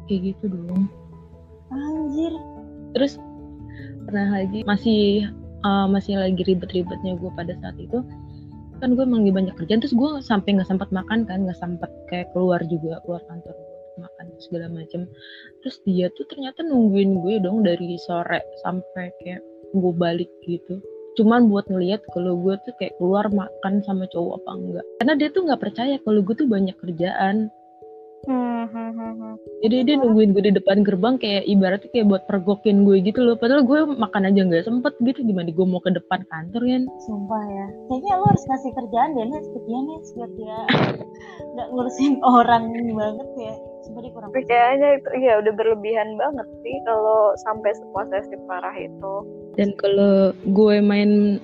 Kayak 0.04 0.36
gitu 0.36 0.52
dong. 0.52 0.84
Anjir. 1.72 2.36
Terus 2.92 3.16
pernah 4.04 4.36
lagi 4.36 4.60
masih 4.68 5.32
uh, 5.64 5.88
masih 5.88 6.20
lagi 6.20 6.44
ribet-ribetnya 6.44 7.16
gue 7.16 7.30
pada 7.32 7.56
saat 7.64 7.80
itu. 7.80 8.04
Kan 8.84 8.92
gue 8.92 9.08
emang 9.08 9.24
banyak 9.24 9.56
kerjaan 9.56 9.80
terus 9.80 9.96
gue 9.96 10.20
sampai 10.20 10.60
nggak 10.60 10.68
sempat 10.68 10.92
makan 10.92 11.24
kan 11.24 11.48
nggak 11.48 11.56
sempat 11.56 11.88
kayak 12.12 12.28
keluar 12.36 12.60
juga 12.68 13.00
keluar 13.08 13.24
kantor 13.24 13.56
segala 14.42 14.68
macem. 14.68 15.08
Terus 15.62 15.76
dia 15.84 16.06
tuh 16.12 16.26
ternyata 16.28 16.62
nungguin 16.62 17.20
gue 17.24 17.34
dong 17.42 17.64
dari 17.64 17.96
sore 18.02 18.40
sampai 18.62 19.12
kayak 19.22 19.42
gue 19.74 19.92
balik 19.96 20.30
gitu. 20.46 20.80
Cuman 21.16 21.48
buat 21.48 21.64
ngeliat 21.72 22.04
kalau 22.12 22.36
gue 22.36 22.54
tuh 22.68 22.76
kayak 22.76 22.94
keluar 23.00 23.26
makan 23.32 23.80
sama 23.88 24.04
cowok 24.12 24.44
apa 24.44 24.50
enggak. 24.52 24.86
Karena 25.00 25.12
dia 25.16 25.28
tuh 25.32 25.42
nggak 25.48 25.62
percaya 25.64 25.96
kalau 26.04 26.20
gue 26.20 26.34
tuh 26.36 26.48
banyak 26.48 26.76
kerjaan. 26.76 27.48
Hmm, 28.26 28.66
hmm, 28.66 28.90
hmm, 28.90 29.34
jadi 29.62 29.86
dia 29.86 29.94
nungguin 30.02 30.34
gue 30.34 30.50
di 30.50 30.52
depan 30.58 30.82
gerbang 30.82 31.14
kayak 31.14 31.46
ibaratnya 31.46 31.86
kayak 31.94 32.10
buat 32.10 32.22
pergokin 32.26 32.82
gue 32.82 32.98
gitu 33.06 33.22
loh. 33.22 33.38
Padahal 33.38 33.62
gue 33.62 33.86
makan 33.86 34.26
aja 34.26 34.40
nggak 34.42 34.66
sempet 34.66 34.98
gitu. 34.98 35.22
Gimana 35.22 35.54
gue 35.54 35.66
mau 35.66 35.78
ke 35.78 35.94
depan 35.94 36.26
kantor 36.26 36.62
kan 36.66 36.82
sumpah 37.06 37.44
ya. 37.46 37.66
Kayaknya 37.86 38.12
lo 38.18 38.24
harus 38.26 38.44
ngasih 38.50 38.72
kerjaan 38.74 39.10
deh 39.14 39.26
nih 39.30 39.40
ke 39.46 39.58
dia 39.62 39.78
nih 39.78 39.98
biar 40.10 40.30
dia 40.34 40.58
nggak 41.54 41.68
ngurusin 41.70 42.14
orang 42.26 42.64
banget 42.98 43.28
ya 43.38 43.54
dia 43.94 44.10
kurang 44.12 44.32
kayaknya 44.34 44.98
itu. 44.98 45.08
Ya 45.22 45.32
udah 45.40 45.52
berlebihan 45.54 46.18
banget 46.18 46.46
sih 46.62 46.76
kalau 46.84 47.34
sampai 47.46 47.70
seposesif 47.76 48.40
parah 48.50 48.74
itu. 48.76 49.14
Dan 49.56 49.72
kalau 49.78 50.34
gue 50.52 50.76
main 50.82 51.40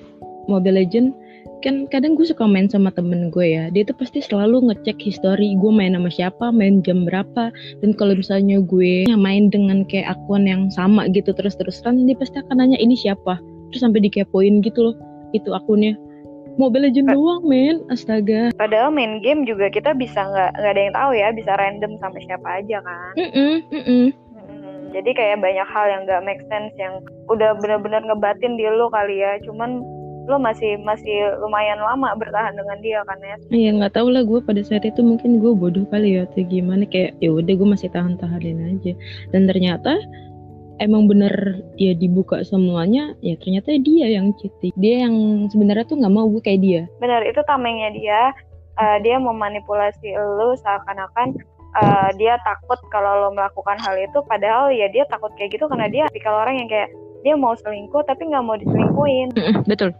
Mobile 0.51 0.83
Legend 0.83 1.15
kan 1.63 1.87
kadang 1.87 2.19
gue 2.19 2.27
suka 2.27 2.43
main 2.43 2.67
sama 2.67 2.91
temen 2.91 3.31
gue 3.31 3.47
ya. 3.47 3.71
Dia 3.71 3.87
tuh 3.87 3.95
pasti 3.95 4.19
selalu 4.19 4.71
ngecek 4.71 4.99
history 4.99 5.55
gue 5.55 5.73
main 5.73 5.95
sama 5.95 6.11
siapa 6.11 6.51
main 6.51 6.83
jam 6.83 7.07
berapa. 7.07 7.55
Dan 7.81 7.95
kalau 7.95 8.19
misalnya 8.19 8.59
gue 8.63 9.07
main 9.15 9.49
dengan 9.49 9.87
kayak 9.87 10.19
akun 10.19 10.51
yang 10.51 10.67
sama 10.75 11.07
gitu 11.15 11.31
terus 11.31 11.55
terusan 11.55 12.11
dia 12.11 12.19
pasti 12.19 12.43
akan 12.43 12.59
nanya 12.59 12.79
ini 12.83 12.99
siapa? 12.99 13.39
Terus 13.71 13.81
sampai 13.87 14.03
dikepoin 14.05 14.61
gitu 14.67 14.91
loh 14.91 14.97
itu 15.33 15.49
akunnya 15.55 15.97
Mobile 16.61 16.89
Legend 16.89 17.09
doang 17.17 17.43
men. 17.49 17.81
Astaga. 17.89 18.53
Padahal 18.61 18.93
main 18.93 19.25
game 19.25 19.49
juga 19.49 19.73
kita 19.73 19.97
bisa 19.97 20.21
nggak 20.21 20.51
nggak 20.61 20.73
ada 20.73 20.83
yang 20.83 20.95
tahu 20.95 21.11
ya 21.17 21.29
bisa 21.33 21.53
random 21.57 21.93
sama 22.01 22.19
siapa 22.25 22.49
aja 22.61 22.79
kan. 22.85 23.13
Mm 23.17 23.31
-mm, 23.33 23.55
mm 23.73 23.83
-mm. 23.83 24.07
Hmm, 24.37 24.81
jadi 24.93 25.11
kayak 25.17 25.41
banyak 25.41 25.69
hal 25.69 25.87
yang 25.89 26.03
nggak 26.05 26.25
make 26.25 26.43
sense 26.53 26.73
yang 26.77 27.01
udah 27.33 27.57
benar-benar 27.57 28.05
ngebatin 28.05 28.61
di 28.61 28.69
lo 28.69 28.93
kali 28.93 29.25
ya. 29.25 29.41
Cuman 29.49 29.81
lo 30.31 30.39
masih 30.39 30.79
masih 30.87 31.35
lumayan 31.43 31.83
lama 31.83 32.15
bertahan 32.15 32.55
dengan 32.55 32.79
dia 32.79 33.01
kan 33.09 33.19
ya. 33.19 33.37
Iya 33.51 33.71
nggak 33.81 33.95
tahu 33.99 34.15
lah 34.15 34.23
gue 34.23 34.39
pada 34.39 34.63
saat 34.63 34.87
itu 34.87 35.03
mungkin 35.03 35.43
gue 35.43 35.53
bodoh 35.57 35.89
kali 35.91 36.21
ya 36.21 36.29
atau 36.29 36.45
gimana. 36.47 36.85
Kayak 36.87 37.17
ya 37.19 37.33
udah 37.33 37.55
gue 37.57 37.69
masih 37.69 37.89
tahan 37.91 38.21
tahanin 38.21 38.79
aja. 38.79 38.93
Dan 39.35 39.49
ternyata 39.49 39.99
emang 40.81 41.11
bener 41.11 41.61
dia 41.77 41.93
dibuka 41.93 42.41
semuanya 42.47 43.13
ya 43.21 43.37
ternyata 43.37 43.77
dia 43.81 44.07
yang 44.09 44.33
cheating. 44.41 44.73
Dia 44.79 45.09
yang 45.09 45.47
sebenarnya 45.53 45.85
tuh 45.85 45.99
nggak 46.01 46.15
mau 46.15 46.29
gue 46.31 46.43
kayak 46.45 46.61
dia. 46.63 46.83
Benar 47.03 47.27
itu 47.27 47.41
tamengnya 47.45 47.91
dia. 47.93 48.21
Uh, 48.73 48.97
dia 49.05 49.21
memanipulasi 49.21 50.17
lo 50.17 50.57
seakan-akan 50.57 51.37
uh, 51.77 52.09
dia 52.17 52.41
takut 52.41 52.81
kalau 52.89 53.29
lo 53.29 53.29
melakukan 53.37 53.77
hal 53.77 54.01
itu 54.01 54.25
padahal 54.25 54.73
ya 54.73 54.89
dia 54.89 55.05
takut 55.13 55.29
kayak 55.37 55.53
gitu 55.53 55.69
karena 55.69 55.93
dia 55.93 56.09
tipikal 56.09 56.41
orang 56.41 56.57
yang 56.57 56.69
kayak 56.73 56.89
dia 57.21 57.37
mau 57.37 57.53
selingkuh 57.53 58.01
tapi 58.09 58.33
nggak 58.33 58.45
mau 58.45 58.57
diselingkuhin. 58.57 59.29
Betul. 59.71 59.93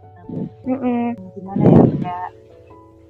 Mm-mm. 0.63 1.13
gimana 1.37 1.63
ya 1.69 1.81
kayak 2.01 2.29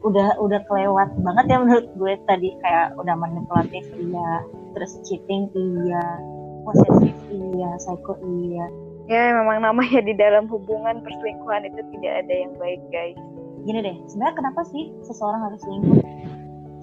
udah 0.03 0.29
udah 0.41 0.60
kelewat 0.67 1.10
banget 1.24 1.46
ya 1.48 1.58
menurut 1.63 1.88
gue 1.96 2.13
tadi 2.27 2.50
kayak 2.60 2.91
udah 3.00 3.15
manipulatif 3.15 3.88
iya. 3.96 4.43
Terus 4.74 4.91
cheating 5.05 5.48
iya 5.53 6.03
posesif 6.63 7.13
iya 7.32 7.70
psycho 7.79 8.13
iya. 8.24 8.65
Ya 9.12 9.36
memang 9.36 9.60
namanya 9.60 10.00
di 10.00 10.15
dalam 10.15 10.48
hubungan 10.48 11.03
perselingkuhan 11.03 11.67
itu 11.67 11.82
tidak 12.00 12.24
ada 12.24 12.34
yang 12.34 12.53
baik 12.55 12.82
guys. 12.88 13.20
Gini 13.63 13.79
deh 13.84 13.96
sebenarnya 14.08 14.36
kenapa 14.39 14.62
sih 14.72 14.91
seseorang 15.03 15.43
harus 15.43 15.60
selingkuh? 15.63 16.00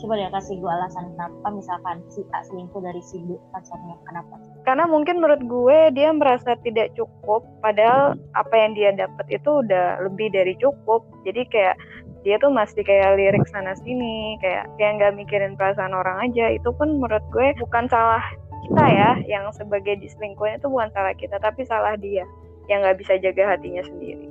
Coba 0.01 0.17
deh 0.17 0.33
kasih 0.33 0.57
gue 0.57 0.73
alasan 0.73 1.13
kenapa 1.13 1.47
misalkan 1.53 2.01
si 2.09 2.25
A 2.33 2.41
selingkuh 2.49 2.81
dari 2.81 3.05
si 3.05 3.21
B 3.21 3.37
pacarnya 3.53 3.97
kenapa? 4.09 4.41
Karena 4.65 4.89
mungkin 4.89 5.21
menurut 5.21 5.45
gue 5.45 5.79
dia 5.93 6.09
merasa 6.17 6.57
tidak 6.65 6.93
cukup 6.97 7.45
padahal 7.61 8.17
apa 8.33 8.55
yang 8.57 8.73
dia 8.73 8.97
dapat 8.97 9.29
itu 9.29 9.61
udah 9.61 10.01
lebih 10.05 10.33
dari 10.33 10.57
cukup. 10.57 11.05
Jadi 11.29 11.45
kayak 11.53 11.77
dia 12.25 12.37
tuh 12.41 12.53
masih 12.53 12.81
kayak 12.85 13.17
lirik 13.17 13.45
sana 13.49 13.77
sini 13.81 14.41
kayak 14.45 14.69
kayak 14.81 15.01
nggak 15.01 15.17
mikirin 15.21 15.57
perasaan 15.57 15.93
orang 15.93 16.33
aja. 16.33 16.49
Itu 16.49 16.73
pun 16.77 16.97
menurut 16.97 17.25
gue 17.33 17.53
bukan 17.61 17.85
salah 17.93 18.25
kita 18.67 18.85
ya 18.87 19.11
yang 19.27 19.45
sebagai 19.55 19.97
diselingkuhin 20.01 20.61
itu 20.61 20.69
bukan 20.69 20.91
salah 20.93 21.15
kita 21.17 21.37
tapi 21.41 21.65
salah 21.65 21.95
dia 21.97 22.25
yang 22.69 22.85
nggak 22.85 22.99
bisa 23.01 23.17
jaga 23.19 23.57
hatinya 23.57 23.83
sendiri 23.87 24.27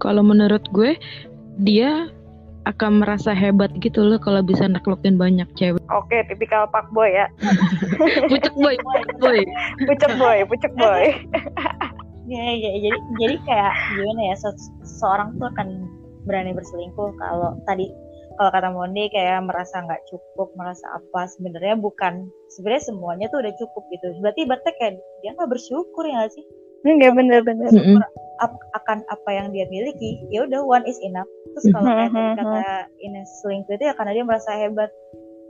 kalau 0.00 0.24
menurut 0.24 0.64
gue 0.72 0.96
dia 1.60 2.08
akan 2.68 3.00
merasa 3.00 3.32
hebat 3.32 3.72
gitu 3.80 4.04
loh 4.04 4.20
kalau 4.20 4.44
bisa 4.44 4.68
naklukin 4.68 5.16
banyak 5.16 5.48
cewek. 5.56 5.80
Oke, 5.88 6.20
tipikal 6.28 6.68
pak 6.68 6.92
boy 6.92 7.08
ya. 7.08 7.26
pucuk 8.30 8.52
boy, 8.52 8.76
pucuk 8.76 9.16
boy. 9.16 9.40
pucuk 9.88 10.12
boy, 10.20 10.38
pucuk 10.44 10.72
boy. 10.76 11.04
ya, 12.30 12.42
ya, 12.52 12.70
jadi 12.84 12.98
jadi 13.16 13.36
kayak 13.48 13.72
gimana 13.96 14.20
ya 14.28 14.34
se 14.36 14.50
seorang 14.84 15.40
tuh 15.40 15.48
akan 15.56 15.88
berani 16.28 16.52
berselingkuh 16.52 17.16
kalau 17.16 17.56
tadi 17.64 17.88
kalau 18.40 18.56
kata 18.56 18.72
Mondi 18.72 19.12
kayak 19.12 19.44
merasa 19.44 19.84
nggak 19.84 20.08
cukup, 20.08 20.48
merasa 20.56 20.88
apa 20.96 21.28
sebenarnya 21.28 21.76
bukan 21.76 22.24
sebenarnya 22.48 22.88
semuanya 22.88 23.26
tuh 23.28 23.44
udah 23.44 23.52
cukup 23.52 23.84
gitu. 23.92 24.16
Berarti 24.24 24.48
berarti 24.48 24.72
kayak 24.80 24.96
dia 25.20 25.36
nggak 25.36 25.50
bersyukur 25.52 26.08
ya 26.08 26.24
gak 26.24 26.32
sih? 26.32 26.44
Enggak 26.88 27.20
bener-bener. 27.20 27.68
Ap- 28.40 28.64
akan 28.72 29.04
apa 29.12 29.30
yang 29.36 29.52
dia 29.52 29.68
miliki, 29.68 30.24
ya 30.32 30.48
udah 30.48 30.64
one 30.64 30.88
is 30.88 30.96
enough. 31.04 31.28
Terus 31.52 31.68
kalau 31.68 31.92
kayak 31.92 32.12
tadi 32.16 32.30
kata 32.40 32.64
Ines 33.04 33.28
selingkuh 33.44 33.76
itu 33.76 33.84
ya 33.84 33.92
karena 33.92 34.16
dia 34.16 34.24
merasa 34.24 34.56
hebat. 34.56 34.88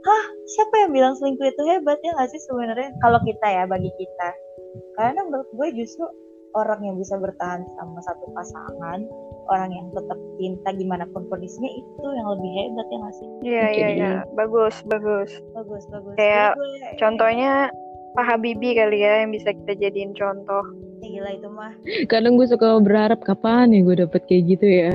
Hah, 0.03 0.23
siapa 0.51 0.75
yang 0.83 0.91
bilang 0.91 1.15
selingkuh 1.15 1.47
itu 1.47 1.63
hebat 1.71 1.95
ya 2.03 2.11
nggak 2.11 2.27
sih 2.35 2.43
sebenarnya? 2.43 2.91
Kalau 2.99 3.23
kita 3.23 3.47
ya 3.47 3.63
bagi 3.71 3.87
kita, 3.95 4.29
karena 4.99 5.23
menurut 5.23 5.47
gue 5.55 5.67
justru 5.79 6.03
orang 6.51 6.83
yang 6.83 6.99
bisa 6.99 7.15
bertahan 7.15 7.63
sama 7.79 8.03
satu 8.03 8.25
pasangan, 8.35 8.99
orang 9.51 9.69
yang 9.69 9.87
tetap 9.91 10.15
cinta 10.35 10.69
gimana 10.71 11.03
pun 11.11 11.27
kondisinya 11.27 11.67
itu 11.69 12.07
yang 12.07 12.27
lebih 12.31 12.49
hebat 12.55 12.87
ya 12.87 12.97
nggak 12.97 13.15
sih? 13.15 13.27
Iya 13.41 13.65
iya 13.69 13.87
iya, 13.91 14.11
bagus 14.33 14.75
bagus. 14.87 15.29
Bagus 15.51 15.83
bagus. 15.91 16.15
Kayak 16.15 16.55
gue- 16.55 16.95
Contohnya 16.95 17.51
Pak 18.11 18.25
Habibie 18.27 18.75
kali 18.75 19.03
ya 19.03 19.23
yang 19.23 19.31
bisa 19.31 19.51
kita 19.51 19.73
jadiin 19.77 20.11
contoh. 20.11 20.63
Ya, 21.01 21.07
gila 21.11 21.29
itu 21.33 21.49
mah. 21.49 21.71
Kadang 22.07 22.35
gue 22.35 22.45
suka 22.45 22.77
berharap 22.77 23.19
kapan 23.21 23.71
ya 23.71 23.81
gue 23.81 23.95
dapet 23.99 24.21
kayak 24.25 24.43
gitu 24.47 24.67
ya. 24.67 24.91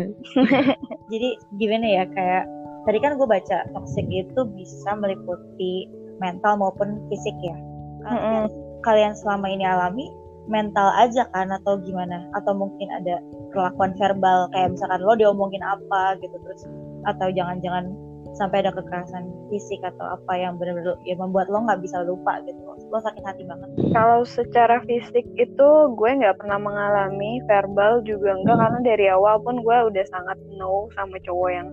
Jadi 1.13 1.29
gimana 1.57 1.87
ya 1.87 2.05
kayak 2.09 2.45
tadi 2.85 2.99
kan 3.01 3.19
gue 3.19 3.27
baca 3.27 3.67
toxic 3.73 4.07
itu 4.07 4.41
bisa 4.55 4.91
meliputi 4.95 5.91
mental 6.19 6.57
maupun 6.57 7.03
fisik 7.09 7.35
ya. 7.43 7.57
Kalau 8.01 8.15
Mm-mm. 8.15 8.33
yang 8.33 8.47
kalian 8.81 9.13
selama 9.19 9.47
ini 9.51 9.65
alami 9.67 10.07
mental 10.47 10.95
aja 10.95 11.27
kan 11.35 11.51
atau 11.51 11.81
gimana? 11.83 12.23
Atau 12.39 12.55
mungkin 12.55 12.87
ada 12.93 13.19
perlakuan 13.51 13.93
verbal 13.99 14.51
kayak 14.53 14.75
misalkan 14.75 15.01
lo 15.03 15.15
diomongin 15.15 15.63
apa 15.63 16.19
gitu 16.23 16.37
terus 16.43 16.63
atau 17.07 17.31
jangan-jangan 17.31 17.95
sampai 18.37 18.61
ada 18.61 18.71
kekerasan 18.77 19.25
fisik 19.49 19.81
atau 19.81 20.19
apa 20.19 20.33
yang 20.37 20.61
benar-benar 20.61 21.01
ya 21.09 21.17
membuat 21.17 21.49
lo 21.49 21.65
nggak 21.65 21.81
bisa 21.81 22.05
lupa 22.05 22.45
gitu 22.45 22.61
lo 22.93 22.99
sakit 23.01 23.25
hati 23.25 23.43
banget 23.49 23.69
Kalau 23.97 24.23
secara 24.29 24.85
fisik 24.85 25.25
itu 25.41 25.69
gue 25.97 26.11
nggak 26.21 26.39
pernah 26.39 26.61
mengalami, 26.61 27.41
verbal 27.49 28.05
juga 28.05 28.37
enggak 28.37 28.57
karena 28.61 28.81
dari 28.85 29.07
awal 29.11 29.41
pun 29.43 29.65
gue 29.65 29.77
udah 29.91 30.05
sangat 30.13 30.39
no 30.55 30.87
sama 30.95 31.17
cowok 31.25 31.51
yang 31.51 31.69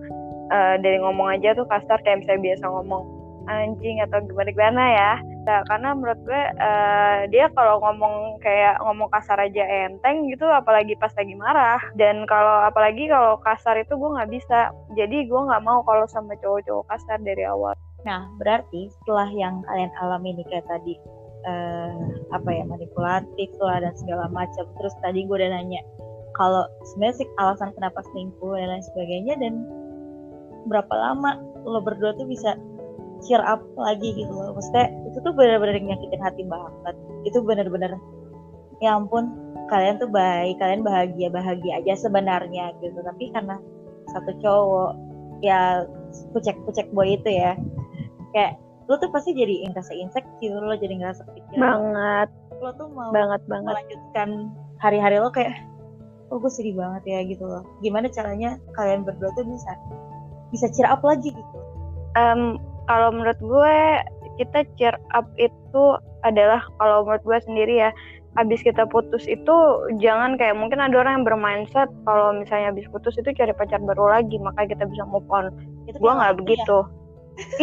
eh, 0.50 0.74
dari 0.80 0.98
ngomong 0.98 1.38
aja 1.38 1.54
tuh 1.54 1.68
kasar 1.68 2.00
kayak 2.02 2.24
misalnya 2.24 2.52
biasa 2.52 2.64
ngomong 2.66 3.02
anjing 3.44 4.00
atau 4.00 4.18
gimana 4.24 4.50
gimana 4.50 4.82
ya. 4.90 5.12
Nah, 5.44 5.60
karena 5.68 5.92
menurut 5.92 6.20
gue 6.24 6.42
eh, 6.56 7.18
dia 7.28 7.46
kalau 7.52 7.80
ngomong 7.84 8.40
kayak 8.40 8.80
ngomong 8.80 9.12
kasar 9.12 9.36
aja 9.44 9.64
enteng 9.88 10.24
gitu, 10.32 10.48
apalagi 10.48 10.96
pas 10.96 11.12
lagi 11.12 11.36
marah. 11.36 11.80
Dan 11.96 12.24
kalau 12.24 12.64
apalagi 12.64 13.08
kalau 13.12 13.36
kasar 13.44 13.76
itu 13.76 13.92
gue 13.92 14.10
nggak 14.16 14.30
bisa. 14.32 14.72
Jadi 14.96 15.28
gue 15.28 15.40
nggak 15.40 15.64
mau 15.64 15.84
kalau 15.84 16.08
sama 16.08 16.32
cowok-cowok 16.40 16.84
kasar 16.88 17.20
dari 17.20 17.44
awal. 17.44 17.76
Nah, 18.08 18.28
berarti 18.40 18.88
setelah 19.00 19.28
yang 19.32 19.64
kalian 19.64 19.92
alami 20.00 20.36
nih 20.36 20.46
kayak 20.48 20.68
tadi 20.68 20.96
uh, 21.48 21.96
apa 22.36 22.48
ya 22.52 22.64
manipulatif 22.64 23.50
lah 23.60 23.84
dan 23.84 23.92
segala 23.96 24.28
macam. 24.32 24.64
Terus 24.80 24.94
tadi 25.04 25.28
gue 25.28 25.36
udah 25.36 25.52
nanya 25.52 25.84
kalau 26.34 26.66
sebenarnya 26.92 27.30
alasan 27.38 27.70
kenapa 27.78 28.02
selingkuh 28.10 28.58
dan 28.58 28.68
lain 28.74 28.84
sebagainya 28.92 29.34
dan 29.38 29.54
berapa 30.66 30.90
lama 30.90 31.38
lo 31.64 31.80
berdua 31.80 32.12
tuh 32.18 32.26
bisa 32.26 32.58
cheer 33.24 33.42
up 33.42 33.60
lagi 33.74 34.14
gitu 34.14 34.30
loh. 34.30 34.54
Maksudnya 34.54 34.86
itu 35.08 35.18
tuh 35.20 35.32
benar-benar 35.34 35.80
nyakitin 35.80 36.22
hati 36.22 36.42
banget. 36.46 36.94
Itu 37.26 37.40
benar-benar 37.42 37.96
ya 38.82 38.96
ampun 38.96 39.32
kalian 39.72 39.96
tuh 39.96 40.10
baik, 40.12 40.60
kalian 40.60 40.84
bahagia 40.84 41.32
bahagia 41.32 41.80
aja 41.80 41.94
sebenarnya 41.96 42.76
gitu. 42.84 43.00
Tapi 43.00 43.32
karena 43.32 43.56
satu 44.12 44.30
cowok 44.44 44.92
ya 45.40 45.88
kucek 46.32 46.56
kucek 46.68 46.86
boy 46.94 47.16
itu 47.16 47.28
ya 47.28 47.58
kayak 48.36 48.60
lo 48.88 49.00
tuh 49.00 49.08
pasti 49.08 49.32
jadi 49.32 49.68
ngerasa 49.72 49.92
insecure 49.96 50.60
lo 50.60 50.76
jadi 50.76 50.94
ngerasa 51.00 51.24
pikiran 51.32 51.60
banget 51.60 52.28
lo 52.60 52.70
tuh 52.76 52.88
mau 52.92 53.10
banget 53.10 53.40
banget 53.48 53.72
melanjutkan 53.72 54.28
hari-hari 54.80 55.16
lo 55.20 55.32
kayak 55.32 55.56
oh 56.28 56.36
gue 56.40 56.52
sedih 56.52 56.76
banget 56.76 57.02
ya 57.08 57.18
gitu 57.24 57.44
loh 57.44 57.64
gimana 57.80 58.08
caranya 58.12 58.60
kalian 58.76 59.04
berdua 59.04 59.32
tuh 59.36 59.44
bisa 59.48 59.72
bisa 60.52 60.66
cheer 60.72 60.88
up 60.88 61.00
lagi 61.00 61.32
gitu 61.32 61.58
um, 62.16 62.60
kalau 62.88 63.08
menurut 63.12 63.38
gue 63.40 63.76
kita 64.40 64.66
cheer 64.76 64.96
up 65.14 65.26
itu 65.38 65.84
adalah 66.26 66.64
kalau 66.80 67.04
menurut 67.06 67.24
gue 67.24 67.38
sendiri 67.44 67.74
ya. 67.88 67.90
Abis 68.34 68.66
kita 68.66 68.82
putus 68.90 69.30
itu 69.30 69.54
jangan 70.02 70.34
kayak 70.34 70.58
mungkin 70.58 70.82
ada 70.82 71.06
orang 71.06 71.22
yang 71.22 71.26
bermindset 71.26 71.86
kalau 72.02 72.34
misalnya 72.34 72.74
abis 72.74 72.90
putus 72.90 73.14
itu 73.14 73.30
cari 73.30 73.54
pacar 73.54 73.78
baru 73.78 74.10
lagi 74.10 74.42
maka 74.42 74.66
kita 74.66 74.90
bisa 74.90 75.06
move 75.06 75.26
on. 75.30 75.54
Itu 75.86 76.02
gue 76.02 76.12
nggak 76.18 76.42
begitu. 76.42 76.82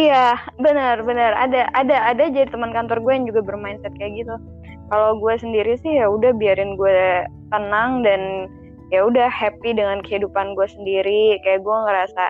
iya 0.00 0.26
benar 0.56 1.04
benar. 1.04 1.36
Ada 1.36 1.68
ada 1.76 1.96
ada 2.16 2.24
jadi 2.32 2.48
teman 2.48 2.72
kantor 2.72 3.04
gue 3.04 3.12
yang 3.12 3.26
juga 3.28 3.44
bermindset 3.44 3.92
kayak 4.00 4.24
gitu. 4.24 4.34
Kalau 4.88 5.20
gue 5.20 5.34
sendiri 5.36 5.76
sih 5.80 6.00
ya 6.00 6.08
udah 6.08 6.32
biarin 6.40 6.76
gue 6.80 7.28
tenang 7.52 8.00
dan 8.00 8.48
ya 8.92 9.04
udah 9.04 9.28
happy 9.28 9.76
dengan 9.76 10.00
kehidupan 10.00 10.56
gue 10.56 10.68
sendiri. 10.72 11.36
Kayak 11.44 11.68
gue 11.68 11.76
ngerasa 11.84 12.24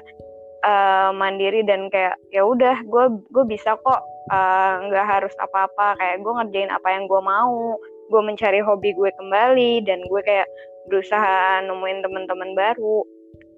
uh, 0.63 1.11
mandiri 1.15 1.67
dan 1.67 1.91
kayak 1.91 2.17
ya 2.31 2.47
udah 2.47 2.83
gue 2.87 3.05
gue 3.31 3.45
bisa 3.47 3.77
kok 3.83 4.01
eh, 4.31 4.73
nggak 4.89 5.07
uh, 5.07 5.11
harus 5.19 5.35
apa-apa. 5.43 5.99
Kayak 5.99 6.23
gue 6.23 6.33
ngerjain 6.33 6.71
apa 6.73 6.89
yang 6.95 7.05
gue 7.11 7.21
mau 7.21 7.77
gue 8.11 8.23
mencari 8.23 8.61
hobi 8.63 8.95
gue 8.95 9.11
kembali 9.19 9.83
dan 9.89 9.99
gue 10.07 10.21
kayak 10.23 10.47
berusaha 10.91 11.63
nemuin 11.67 12.03
teman-teman 12.07 12.55
baru. 12.55 13.03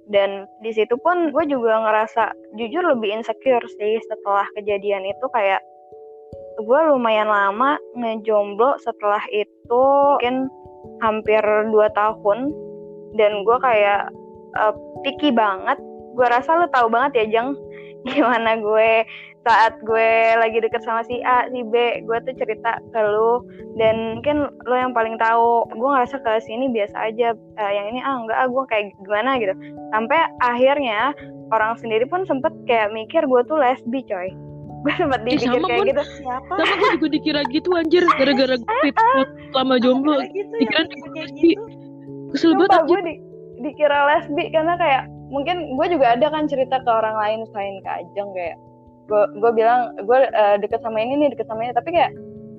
Dan 0.05 0.45
di 0.61 0.69
situ 0.73 1.01
pun 1.01 1.33
gue 1.33 1.45
juga 1.49 1.81
ngerasa 1.81 2.37
jujur 2.61 2.85
lebih 2.85 3.21
insecure 3.21 3.65
sih 3.81 3.97
setelah 4.05 4.45
kejadian 4.53 5.09
itu 5.09 5.27
kayak 5.33 5.65
gue 6.61 6.81
lumayan 6.93 7.27
lama 7.27 7.81
ngejomblo 7.97 8.77
setelah 8.85 9.25
itu 9.33 9.85
mungkin 10.21 10.49
hampir 11.01 11.41
2 11.41 11.73
tahun. 11.97 12.53
Dan 13.15 13.47
gue 13.47 13.57
kayak 13.63 14.11
uh, 14.59 14.75
picky 15.07 15.31
banget 15.31 15.79
gue 16.15 16.27
rasa 16.31 16.57
lo 16.63 16.67
tahu 16.71 16.87
banget 16.89 17.13
ya 17.23 17.25
Jeng 17.39 17.59
gimana 18.09 18.57
gue 18.61 19.05
saat 19.45 19.77
gue 19.85 20.11
lagi 20.41 20.59
deket 20.65 20.81
sama 20.83 21.05
si 21.05 21.21
A, 21.21 21.45
si 21.53 21.61
B, 21.69 22.01
gue 22.09 22.19
tuh 22.25 22.35
cerita 22.41 22.81
ke 22.81 23.01
lu 23.05 23.45
dan 23.77 24.19
mungkin 24.19 24.49
lo 24.65 24.75
yang 24.75 24.97
paling 24.97 25.21
tahu. 25.21 25.69
Gue 25.77 25.89
ngerasa 25.93 26.17
ke 26.25 26.41
sini 26.49 26.73
biasa 26.73 26.97
aja, 27.13 27.37
uh, 27.37 27.73
yang 27.73 27.93
ini 27.93 28.01
ah 28.01 28.25
enggak, 28.25 28.39
ah, 28.41 28.49
gue 28.49 28.65
kayak 28.73 28.85
gimana 29.05 29.37
gitu. 29.37 29.53
Sampai 29.93 30.19
akhirnya 30.41 31.13
orang 31.53 31.77
sendiri 31.77 32.09
pun 32.09 32.25
sempet 32.25 32.57
kayak 32.65 32.91
mikir 32.97 33.21
gue 33.29 33.41
tuh 33.45 33.61
lesbi 33.61 34.01
coy. 34.09 34.33
Gue 34.85 34.93
sempet 35.01 35.25
dipikir 35.25 35.49
sama 35.49 35.65
kayak 35.65 35.81
pun, 35.81 35.89
gitu. 35.89 36.03
Siapa? 36.21 36.53
Sama 36.61 36.75
gue 36.77 36.91
juga 36.93 37.09
dikira 37.09 37.41
gitu 37.49 37.69
anjir, 37.73 38.05
gara-gara 38.21 38.57
fit 38.85 38.97
lama 39.57 39.81
jomblo. 39.81 40.21
gitu, 40.29 40.53
dikira 40.61 40.85
kayak 40.93 41.31
gitu. 41.41 41.63
Kesel 42.37 42.53
banget 42.53 42.85
gue 42.85 43.01
di, 43.01 43.15
dikira 43.65 44.05
lesbi 44.13 44.45
karena 44.53 44.77
kayak 44.77 45.09
mungkin 45.35 45.75
gue 45.75 45.87
juga 45.91 46.15
ada 46.15 46.31
kan 46.31 46.47
cerita 46.47 46.79
ke 46.79 46.91
orang 46.91 47.19
lain 47.19 47.41
selain 47.51 47.83
ke 47.83 47.91
Ajeng 47.91 48.31
kayak 48.31 48.57
gue 49.11 49.23
gue 49.43 49.51
bilang 49.53 49.99
gue 49.99 50.19
uh, 50.31 50.57
deket 50.63 50.79
sama 50.81 51.03
ini 51.03 51.27
nih 51.27 51.29
deket 51.35 51.51
sama 51.51 51.67
ini 51.67 51.75
tapi 51.75 51.91
kayak 51.91 52.15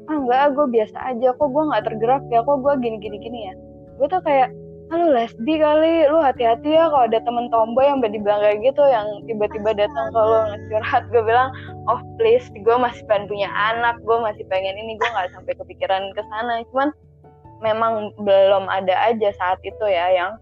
ah 0.05 0.17
enggak 0.21 0.53
gue 0.53 0.65
biasa 0.69 0.97
aja 1.01 1.33
kok 1.33 1.49
gue 1.49 1.63
nggak 1.65 1.85
tergerak 1.87 2.23
ya 2.29 2.45
kok 2.45 2.57
gue 2.61 2.73
gini 2.83 2.97
gini 3.01 3.17
gini 3.17 3.39
ya. 3.49 3.53
Gue 3.97 4.07
tuh 4.11 4.21
kayak 4.21 4.53
ah, 4.93 4.95
lu 5.01 5.17
lesbi 5.17 5.57
kali 5.57 6.05
lu 6.05 6.21
hati-hati 6.21 6.77
ya 6.77 6.85
kalau 6.93 7.09
ada 7.09 7.17
temen 7.25 7.49
tomboy 7.49 7.89
yang 7.89 8.05
dibilang 8.05 8.37
kayak 8.37 8.61
gitu 8.61 8.83
yang 8.85 9.07
tiba-tiba 9.25 9.73
datang 9.73 10.05
ke 10.13 10.19
lu 10.19 10.39
ngecurhat. 10.53 11.03
Gue 11.09 11.23
bilang 11.25 11.49
oh 11.89 11.99
please 12.21 12.45
gue 12.53 12.75
masih 12.77 13.01
pengen 13.09 13.25
punya 13.25 13.49
anak 13.49 13.97
gue 14.05 14.17
masih 14.21 14.45
pengen 14.45 14.77
ini 14.77 14.93
gue 14.99 15.09
nggak 15.09 15.33
sampai 15.33 15.57
kepikiran 15.57 16.13
ke 16.13 16.21
sana. 16.29 16.61
Cuman 16.69 16.93
memang 17.65 18.13
belum 18.21 18.69
ada 18.69 18.93
aja 19.09 19.33
saat 19.41 19.57
itu 19.65 19.85
ya 19.89 20.13
yang 20.13 20.37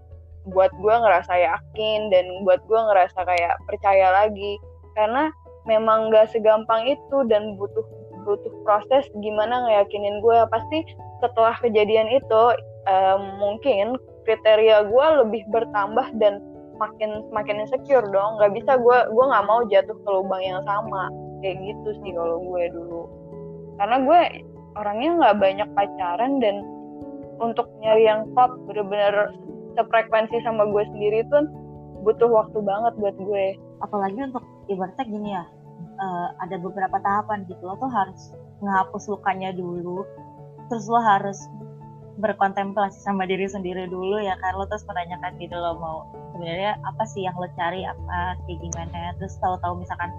buat 0.51 0.71
gue 0.75 0.95
ngerasa 0.95 1.33
yakin 1.33 2.11
dan 2.11 2.25
buat 2.43 2.59
gue 2.67 2.79
ngerasa 2.79 3.19
kayak 3.23 3.55
percaya 3.67 4.11
lagi. 4.11 4.59
Karena 4.93 5.31
memang 5.63 6.11
gak 6.11 6.31
segampang 6.35 6.85
itu 6.91 7.17
dan 7.31 7.55
butuh 7.55 7.85
butuh 8.23 8.53
proses 8.63 9.03
gimana 9.19 9.67
ngeyakinin 9.67 10.23
gue 10.23 10.37
pasti 10.47 10.79
setelah 11.19 11.55
kejadian 11.59 12.07
itu 12.07 12.43
um, 12.87 13.21
mungkin 13.39 13.99
kriteria 14.23 14.87
gue 14.87 15.07
lebih 15.23 15.43
bertambah 15.51 16.07
dan 16.19 16.39
makin 16.79 17.23
makin 17.31 17.63
insecure 17.63 18.03
dong. 18.11 18.39
Nggak 18.39 18.53
bisa 18.59 18.71
gue 18.79 18.97
gue 19.11 19.25
nggak 19.27 19.47
mau 19.47 19.61
jatuh 19.67 19.95
ke 19.95 20.09
lubang 20.09 20.43
yang 20.43 20.63
sama. 20.63 21.11
Kayak 21.43 21.59
gitu 21.63 21.89
sih 22.03 22.11
kalau 22.15 22.39
gue 22.39 22.63
dulu. 22.71 23.03
Karena 23.79 23.97
gue 24.03 24.21
orangnya 24.79 25.09
nggak 25.19 25.37
banyak 25.39 25.69
pacaran 25.75 26.33
dan 26.39 26.55
untuk 27.41 27.67
nyari 27.81 28.07
yang 28.07 28.29
top 28.37 28.55
bener-bener 28.69 29.33
sefrekuensi 29.75 30.37
sama 30.45 30.69
gue 30.69 30.83
sendiri 30.93 31.25
tuh 31.29 31.45
butuh 32.03 32.29
waktu 32.29 32.59
banget 32.61 32.93
buat 32.99 33.15
gue. 33.17 33.45
Apalagi 33.83 34.19
untuk 34.31 34.43
ibaratnya 34.71 35.05
gini 35.07 35.29
ya 35.35 35.43
uh, 35.99 36.27
ada 36.43 36.55
beberapa 36.59 36.97
tahapan 36.99 37.47
gitu. 37.47 37.61
Lo 37.63 37.75
tuh 37.79 37.91
harus 37.91 38.33
ngehapus 38.63 39.11
lukanya 39.11 39.51
dulu 39.55 40.07
terus 40.71 40.87
lo 40.87 40.99
harus 41.03 41.37
berkontemplasi 42.13 43.01
sama 43.01 43.25
diri 43.25 43.49
sendiri 43.49 43.89
dulu 43.89 44.21
ya 44.21 44.37
kan. 44.39 44.55
Lo 44.55 44.67
terus 44.67 44.85
menanyakan 44.85 45.35
gitu 45.39 45.55
lo 45.55 45.79
mau 45.79 45.97
sebenarnya 46.35 46.79
apa 46.83 47.03
sih 47.09 47.25
yang 47.25 47.35
lo 47.39 47.47
cari 47.55 47.83
apa 47.87 48.37
kayak 48.45 48.59
gimana. 48.61 49.15
Terus 49.19 49.35
tahu-tahu 49.39 49.81
misalkan 49.81 50.11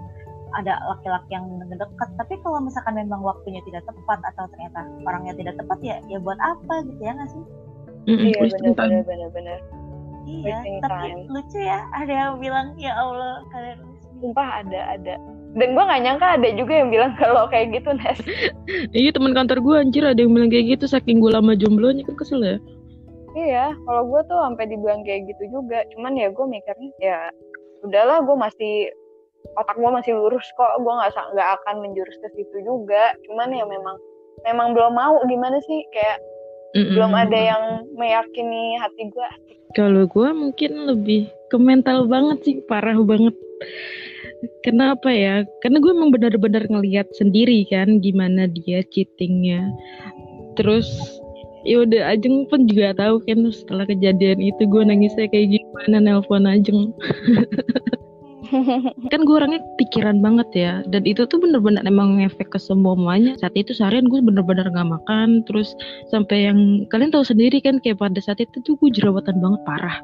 ada 0.55 0.79
laki-laki 0.87 1.35
yang 1.35 1.45
dekat 1.67 2.09
tapi 2.15 2.39
kalau 2.39 2.63
misalkan 2.63 2.95
memang 2.95 3.19
waktunya 3.19 3.59
tidak 3.67 3.83
tepat 3.83 4.23
atau 4.23 4.47
ternyata 4.55 4.87
orangnya 5.03 5.35
tidak 5.35 5.59
tepat 5.59 5.79
ya 5.83 5.97
ya 6.07 6.17
buat 6.23 6.39
apa 6.39 6.87
gitu 6.87 7.01
ya 7.03 7.11
nggak 7.11 7.27
sih 7.27 7.43
iya 8.05 8.37
benar 8.37 9.01
benar 9.05 9.29
benar 9.33 9.59
iya 10.25 10.57
tapi 10.81 11.09
time. 11.13 11.29
lucu 11.29 11.59
ya 11.61 11.79
ada 11.93 12.13
yang 12.13 12.33
bilang 12.41 12.67
ya 12.77 12.93
Allah 12.97 13.41
kalian 13.53 13.95
sumpah 14.19 14.63
ada 14.63 14.81
ada. 14.95 15.15
Dan 15.55 15.71
gue 15.71 15.83
gak 15.87 16.03
nyangka 16.03 16.27
ada 16.35 16.49
juga 16.51 16.73
yang 16.83 16.89
bilang 16.91 17.11
kalau 17.15 17.47
kayak 17.47 17.79
gitu 17.79 17.95
Nes. 17.95 18.19
Iya 18.97 19.09
teman 19.15 19.31
kantor 19.31 19.63
gue 19.63 19.75
anjir 19.79 20.03
ada 20.03 20.19
yang 20.19 20.35
bilang 20.35 20.51
kayak 20.51 20.75
gitu 20.75 20.85
saking 20.87 21.23
gue 21.23 21.31
lama 21.31 21.55
jomblonya 21.55 22.03
kan 22.03 22.15
kesel 22.19 22.43
ya. 22.43 22.57
Iya 23.35 23.75
kalau 23.87 24.03
gue 24.07 24.21
tuh 24.27 24.39
sampai 24.39 24.65
dibilang 24.67 25.03
kayak 25.07 25.31
gitu 25.31 25.43
juga. 25.61 25.83
Cuman 25.95 26.15
ya 26.19 26.27
gue 26.31 26.45
mikirnya 26.47 26.91
ya 26.99 27.19
udahlah 27.87 28.23
gue 28.23 28.35
masih 28.35 28.75
otak 29.55 29.77
gue 29.79 29.91
masih 29.91 30.11
lurus 30.15 30.47
kok. 30.59 30.73
Gue 30.83 30.91
nggak 30.91 31.11
nggak 31.15 31.49
akan 31.61 31.75
menjurus 31.83 32.15
ke 32.19 32.27
situ 32.35 32.57
juga. 32.67 33.15
Cuman 33.27 33.55
ya 33.55 33.63
memang 33.63 33.95
memang 34.43 34.75
belum 34.75 34.91
mau 34.91 35.15
gimana 35.27 35.59
sih? 35.63 35.79
Kayak 35.95 36.19
Mm-mm. 36.73 36.95
belum 36.97 37.13
ada 37.13 37.39
yang 37.39 37.63
meyakini 37.93 38.79
hati 38.81 39.13
gue 39.13 39.29
kalau 39.77 40.07
gue 40.07 40.29
mungkin 40.33 40.71
lebih 40.89 41.29
ke 41.51 41.57
mental 41.61 42.09
banget 42.09 42.37
sih 42.41 42.55
parah 42.65 42.97
banget 42.97 43.35
Kenapa 44.61 45.09
ya? 45.09 45.45
Karena 45.61 45.77
gue 45.81 45.91
emang 45.93 46.11
benar-benar 46.13 46.67
ngelihat 46.69 47.09
sendiri 47.15 47.65
kan 47.69 48.01
gimana 48.01 48.45
dia 48.49 48.85
cheatingnya. 48.93 49.71
Terus 50.59 50.89
ya 51.65 51.81
udah 51.81 52.13
Ajeng 52.13 52.45
pun 52.45 52.69
juga 52.69 52.93
tahu 52.93 53.21
kan 53.25 53.41
setelah 53.49 53.89
kejadian 53.89 54.37
itu 54.41 54.63
gue 54.69 54.83
nangisnya 54.85 55.25
kayak 55.29 55.57
gimana 55.57 55.97
nelpon 55.97 56.45
Ajeng. 56.45 56.93
kan 59.11 59.19
gue 59.25 59.35
orangnya 59.35 59.61
pikiran 59.77 60.21
banget 60.21 60.49
ya. 60.53 60.73
Dan 60.87 61.03
itu 61.03 61.25
tuh 61.25 61.41
bener-bener 61.41 61.81
emang 61.85 62.21
ngefek 62.21 62.53
ke 62.53 62.59
semuanya 62.61 63.35
saat 63.41 63.53
itu 63.57 63.73
seharian 63.73 64.07
gue 64.07 64.21
bener-bener 64.21 64.67
nggak 64.69 64.89
makan. 64.89 65.43
Terus 65.49 65.73
sampai 66.09 66.49
yang 66.51 66.89
kalian 66.89 67.11
tahu 67.11 67.25
sendiri 67.25 67.59
kan 67.59 67.81
kayak 67.81 68.01
pada 68.01 68.19
saat 68.21 68.41
itu 68.41 68.61
tuh 68.63 68.77
gue 68.79 68.89
jerawatan 68.93 69.41
banget 69.41 69.61
parah. 69.67 69.97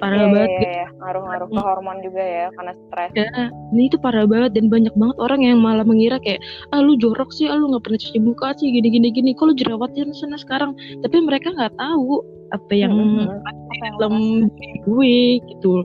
Parah 0.00 0.18
yeah, 0.18 0.30
banget. 0.34 0.50
yeah, 0.50 0.72
yeah. 0.82 0.88
ngaruh-ngaruh 0.98 1.48
ke 1.50 1.60
hormon 1.62 1.98
juga 2.02 2.22
ya 2.22 2.46
karena 2.58 2.72
stres. 2.88 3.10
Ya 3.14 3.28
ini 3.74 3.82
itu 3.86 3.96
parah 4.00 4.26
banget. 4.26 4.52
Dan 4.58 4.66
banyak 4.72 4.94
banget 4.98 5.16
orang 5.22 5.40
yang 5.46 5.58
malah 5.62 5.86
mengira 5.86 6.18
kayak 6.18 6.42
ah 6.74 6.80
lu 6.82 6.98
jorok 6.98 7.30
sih. 7.30 7.46
Ah 7.46 7.58
lu 7.58 7.70
nggak 7.70 7.86
pernah 7.86 8.00
cuci 8.00 8.18
muka 8.18 8.54
sih. 8.58 8.68
Gini 8.70 8.88
gini 8.90 9.08
gini. 9.14 9.30
Kalau 9.38 9.54
jerawatnya 9.54 10.10
sana 10.14 10.38
sekarang? 10.38 10.74
Tapi 11.02 11.16
mereka 11.22 11.54
nggak 11.54 11.78
tahu 11.78 12.41
apa 12.52 12.72
yang 12.72 12.94
dalam 13.98 14.46
gue 14.84 15.40
gitu. 15.40 15.82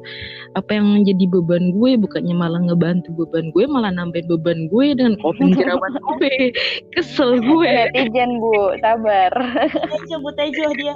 Apa 0.59 0.77
yang 0.77 1.07
jadi 1.07 1.25
beban 1.31 1.71
gue 1.73 1.95
bukannya 1.95 2.35
malah 2.35 2.59
ngebantu 2.59 3.15
beban 3.15 3.49
gue 3.55 3.63
malah 3.65 3.89
nambahin 3.89 4.27
beban 4.27 4.67
gue 4.67 4.93
dengan 4.93 5.15
covid 5.23 5.55
jerawat 5.55 5.93
gue. 5.95 6.51
Kesel 6.93 7.39
gue. 7.39 7.71
netizen 7.95 8.37
bu. 8.43 8.75
Sabar. 8.83 9.31
Tejo 9.71 10.15
bu 10.19 10.29
tejo 10.35 10.67
dia. 10.75 10.95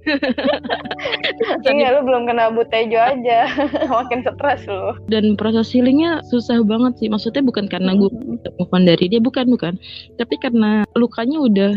Iya 1.70 1.96
lu 1.96 2.00
belum 2.04 2.28
kena 2.28 2.52
butejo 2.52 2.98
aja. 3.00 3.48
Makin 3.92 4.20
stres 4.24 4.64
lu. 4.68 4.96
Dan 5.08 5.36
proses 5.36 5.72
healingnya 5.72 6.20
susah 6.28 6.60
banget 6.64 7.00
sih. 7.00 7.08
Maksudnya 7.08 7.40
bukan 7.40 7.68
karena 7.70 7.96
gue 7.96 8.10
move 8.12 8.80
dari 8.84 9.08
dia 9.08 9.20
bukan 9.22 9.48
bukan. 9.48 9.80
Tapi 10.20 10.34
karena 10.40 10.84
lukanya 10.96 11.40
udah 11.40 11.72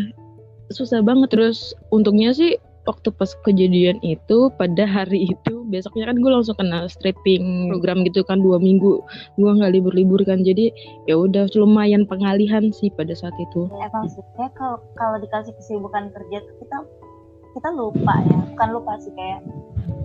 susah 0.75 0.99
banget. 1.03 1.31
Terus 1.31 1.71
untungnya 1.93 2.35
sih 2.35 2.59
waktu 2.83 3.09
pas 3.15 3.31
kejadian 3.47 3.99
itu 4.03 4.51
pada 4.59 4.83
hari 4.83 5.31
itu 5.31 5.63
besoknya 5.71 6.11
kan 6.11 6.19
gue 6.19 6.31
langsung 6.31 6.55
kena 6.59 6.87
stripping 6.91 7.71
program 7.71 8.03
gitu 8.03 8.21
kan 8.27 8.43
dua 8.43 8.59
minggu. 8.59 8.99
Gue 9.39 9.51
nggak 9.51 9.73
libur-libur 9.79 10.19
kan 10.27 10.43
jadi 10.43 10.69
ya 11.07 11.15
udah 11.15 11.47
lumayan 11.55 12.03
pengalihan 12.03 12.69
sih 12.75 12.91
pada 12.91 13.15
saat 13.15 13.33
itu. 13.39 13.71
Emang 13.79 14.11
sih. 14.11 14.23
Kayak 14.35 14.53
kalau 14.59 14.77
kalau 14.99 15.17
dikasih 15.23 15.55
kesibukan 15.55 16.11
kerja 16.11 16.43
tuh 16.43 16.55
kita 16.59 16.77
kita 17.55 17.69
lupa 17.71 18.13
ya. 18.27 18.39
Bukan 18.55 18.69
lupa 18.75 18.91
sih 18.99 19.13
kayak 19.15 19.39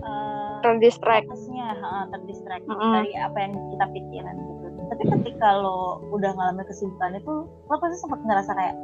uh, 0.07 0.63
terdistract. 0.63 1.27
uh, 1.27 2.05
terdistract 2.15 2.63
mm 2.63 2.75
-hmm. 2.75 2.93
dari 2.95 3.11
apa 3.19 3.37
yang 3.43 3.53
kita 3.75 3.85
pikiran 3.91 4.35
gitu. 4.39 4.67
Tapi 4.89 5.03
ketika 5.19 5.47
lo 5.59 6.01
udah 6.15 6.31
ngalamin 6.33 6.65
kesibukan 6.65 7.19
itu 7.19 7.45
lo 7.45 7.75
pasti 7.77 7.97
sempat 7.99 8.19
ngerasa 8.23 8.51
kayak 8.55 8.75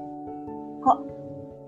kok 0.85 1.01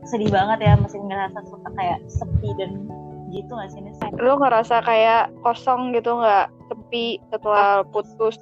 sedih 0.08 0.32
banget 0.32 0.60
ya 0.63 0.74
masih 0.80 1.00
ngerasa 1.04 1.39
suka 1.52 1.70
kayak 1.76 2.00
sepi 2.08 2.50
dan 2.56 2.88
gitu 3.32 3.52
gak 3.52 3.70
sih 3.76 3.84
Nis? 3.84 4.00
Lu 4.17 4.39
ngerasa 4.39 4.80
kayak 4.88 5.36
kosong 5.43 5.91
gitu 5.91 6.15
nggak 6.15 6.48
sepi 6.72 7.20
setelah 7.32 7.84
putus? 7.91 8.39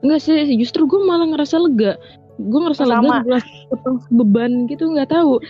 Enggak 0.00 0.20
sih, 0.24 0.48
justru 0.56 0.88
gue 0.88 1.00
malah 1.04 1.28
ngerasa 1.28 1.60
lega. 1.60 2.00
Gue 2.40 2.60
ngerasa 2.60 2.84
Sama. 2.88 3.20
lega, 3.20 3.38
gue 3.40 3.78
beban 4.12 4.64
gitu 4.68 4.90
nggak 4.90 5.12
tahu. 5.12 5.40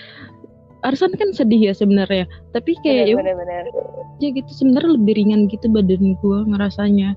Arsan 0.85 1.17
kan 1.17 1.33
sedih 1.33 1.73
ya 1.73 1.73
sebenarnya, 1.73 2.29
tapi 2.53 2.77
kayak 2.85 3.17
bener, 3.17 3.33
bener, 3.41 3.65
bener. 3.73 4.05
ya 4.21 4.29
gitu 4.37 4.53
sebenarnya 4.53 5.01
lebih 5.01 5.17
ringan 5.17 5.49
gitu 5.49 5.65
badan 5.73 6.13
gue 6.21 6.39
ngerasanya 6.45 7.17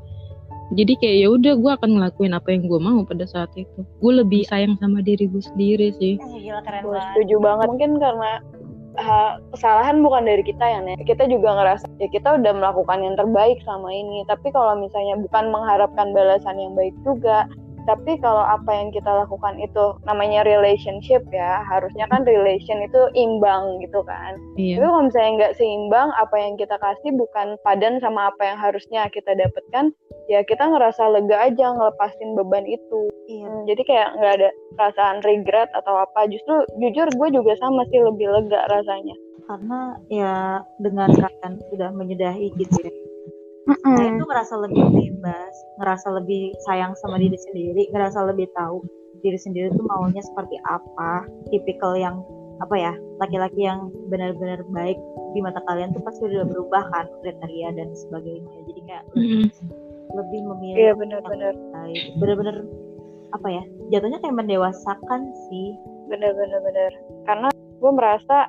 jadi 0.75 0.93
kayak 0.99 1.17
ya 1.23 1.27
udah 1.31 1.53
gue 1.55 1.71
akan 1.79 1.89
ngelakuin 1.95 2.33
apa 2.35 2.49
yang 2.51 2.67
gue 2.67 2.79
mau 2.81 2.99
pada 3.07 3.23
saat 3.23 3.51
itu. 3.55 3.79
Gue 4.03 4.13
lebih 4.19 4.43
sayang 4.51 4.75
sama 4.83 4.99
diri 4.99 5.31
gue 5.31 5.39
sendiri 5.39 5.95
sih. 5.95 6.19
Eh, 6.19 6.39
gila 6.43 6.59
keren 6.67 6.83
gue 6.83 6.99
setuju 7.15 7.35
banget. 7.39 7.67
Mungkin 7.71 7.91
karena 8.03 8.31
uh, 8.99 9.31
kesalahan 9.55 10.03
bukan 10.03 10.27
dari 10.27 10.43
kita 10.43 10.65
ya 10.65 10.79
nih 10.83 10.99
kita 11.07 11.23
juga 11.31 11.55
ngerasa 11.55 11.85
ya 12.03 12.07
kita 12.11 12.35
udah 12.35 12.51
melakukan 12.51 12.99
yang 12.99 13.15
terbaik 13.15 13.63
sama 13.63 13.87
ini. 13.95 14.27
Tapi 14.27 14.51
kalau 14.51 14.75
misalnya 14.75 15.15
bukan 15.23 15.55
mengharapkan 15.55 16.11
balasan 16.11 16.59
yang 16.59 16.75
baik 16.75 16.95
juga 17.07 17.47
tapi 17.87 18.19
kalau 18.19 18.43
apa 18.43 18.67
yang 18.67 18.91
kita 18.91 19.07
lakukan 19.07 19.55
itu 19.63 19.95
namanya 20.03 20.43
relationship 20.43 21.23
ya 21.31 21.63
harusnya 21.63 22.03
kan 22.11 22.27
relation 22.27 22.83
itu 22.83 23.07
imbang 23.15 23.79
gitu 23.79 24.03
kan. 24.03 24.35
Iya. 24.59 24.83
tapi 24.83 24.85
kalau 24.91 25.01
misalnya 25.07 25.31
nggak 25.39 25.55
seimbang 25.55 26.11
apa 26.19 26.35
yang 26.35 26.59
kita 26.59 26.75
kasih 26.83 27.15
bukan 27.15 27.55
padan 27.63 28.03
sama 28.03 28.27
apa 28.27 28.43
yang 28.43 28.59
harusnya 28.59 29.07
kita 29.07 29.31
dapatkan 29.39 29.95
ya 30.27 30.43
kita 30.43 30.67
ngerasa 30.67 31.07
lega 31.07 31.39
aja 31.39 31.71
ngelepasin 31.71 32.35
beban 32.35 32.67
itu 32.67 33.01
iya. 33.31 33.47
hmm, 33.47 33.63
jadi 33.63 33.81
kayak 33.87 34.09
nggak 34.19 34.33
ada 34.39 34.49
perasaan 34.75 35.17
regret 35.23 35.71
atau 35.71 36.03
apa 36.03 36.27
justru 36.27 36.67
jujur 36.83 37.07
gue 37.07 37.29
juga 37.31 37.55
sama 37.63 37.87
sih 37.87 38.03
lebih 38.03 38.27
lega 38.27 38.67
rasanya 38.67 39.15
karena 39.47 39.79
ya 40.11 40.35
dengan 40.83 41.07
kalian 41.15 41.53
sudah 41.71 41.89
menyudahi 41.95 42.51
gitu 42.59 42.77
ya 42.83 42.91
mm-hmm. 43.71 43.95
saya 43.95 44.09
itu 44.11 44.23
ngerasa 44.27 44.53
lebih 44.67 44.83
bebas 44.91 45.53
ngerasa 45.79 46.07
lebih 46.19 46.43
sayang 46.67 46.91
sama 46.99 47.15
diri 47.15 47.39
sendiri 47.39 47.87
ngerasa 47.95 48.27
lebih 48.27 48.51
tahu 48.51 48.83
diri 49.23 49.39
sendiri 49.39 49.71
tuh 49.71 49.85
maunya 49.87 50.19
seperti 50.21 50.59
apa 50.67 51.23
tipikal 51.49 51.95
yang 51.95 52.19
apa 52.59 52.75
ya 52.75 52.93
laki-laki 53.23 53.63
yang 53.63 53.87
benar-benar 54.11 54.59
baik 54.75 54.99
di 55.31 55.39
mata 55.39 55.61
kalian 55.69 55.93
tuh 55.93 56.01
pasti 56.03 56.25
udah 56.25 56.43
berubah 56.43 56.83
kan 56.91 57.05
kriteria 57.23 57.69
dan 57.79 57.87
sebagainya 57.95 58.57
jadi 58.67 58.81
kayak 58.83 59.03
mm-hmm. 59.15 59.86
Lebih 60.17 60.41
memilih 60.41 60.81
iya 60.81 60.93
benar-benar 60.97 61.53
benar-benar 62.17 62.65
apa 63.35 63.47
ya 63.51 63.63
jatuhnya 63.93 64.19
kayak 64.23 64.37
mendewasakan 64.37 65.21
sih. 65.47 65.77
Benar-benar 66.07 66.59
benar 66.63 66.91
karena 67.27 67.47
gue 67.53 67.91
merasa 67.91 68.47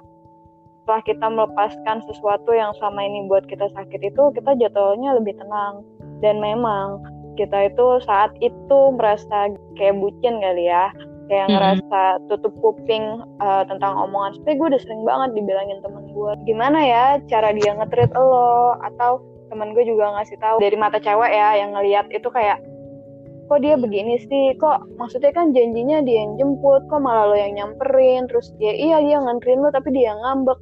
setelah 0.88 1.04
kita 1.04 1.26
melepaskan 1.28 1.98
sesuatu 2.08 2.50
yang 2.56 2.72
selama 2.80 3.04
ini 3.04 3.28
buat 3.28 3.44
kita 3.44 3.68
sakit 3.76 4.00
itu 4.00 4.22
kita 4.32 4.56
jatuhnya 4.56 5.20
lebih 5.20 5.36
tenang. 5.36 5.84
Dan 6.24 6.40
memang 6.40 7.04
kita 7.36 7.70
itu 7.70 8.02
saat 8.08 8.32
itu 8.40 8.78
merasa 8.96 9.52
kayak 9.76 10.00
bucin 10.00 10.40
kali 10.40 10.70
ya. 10.70 10.88
Kayak 11.28 11.44
hmm. 11.44 11.54
ngerasa 11.54 12.02
tutup 12.32 12.56
kuping 12.64 13.20
uh, 13.44 13.68
tentang 13.68 14.00
omongan. 14.00 14.40
Seperti 14.40 14.54
gue 14.56 14.68
udah 14.72 14.80
sering 14.80 15.02
banget 15.04 15.30
dibilangin 15.36 15.78
temen 15.84 16.08
gue 16.08 16.32
gimana 16.48 16.80
ya 16.80 17.04
cara 17.28 17.52
dia 17.52 17.76
ngetrit 17.76 18.10
lo? 18.16 18.80
Atau 18.80 19.20
temen 19.48 19.72
gue 19.72 19.84
juga 19.84 20.12
ngasih 20.16 20.36
tahu 20.38 20.56
dari 20.60 20.76
mata 20.76 21.00
cewek 21.00 21.32
ya 21.32 21.58
yang 21.58 21.74
ngeliat 21.74 22.06
itu 22.12 22.28
kayak 22.28 22.60
kok 23.48 23.60
dia 23.64 23.74
begini 23.80 24.20
sih? 24.28 24.54
Kok 24.60 25.00
maksudnya 25.00 25.32
kan 25.32 25.56
janjinya 25.56 26.04
dia 26.04 26.28
yang 26.28 26.36
jemput 26.36 26.84
kok 26.86 27.00
malah 27.00 27.32
lo 27.32 27.36
yang 27.36 27.56
nyamperin? 27.56 28.28
Terus 28.28 28.52
dia 28.60 28.76
iya 28.76 29.00
dia 29.00 29.18
nganterin 29.18 29.64
lo 29.64 29.72
tapi 29.72 29.88
dia 29.96 30.12
ngambek. 30.12 30.58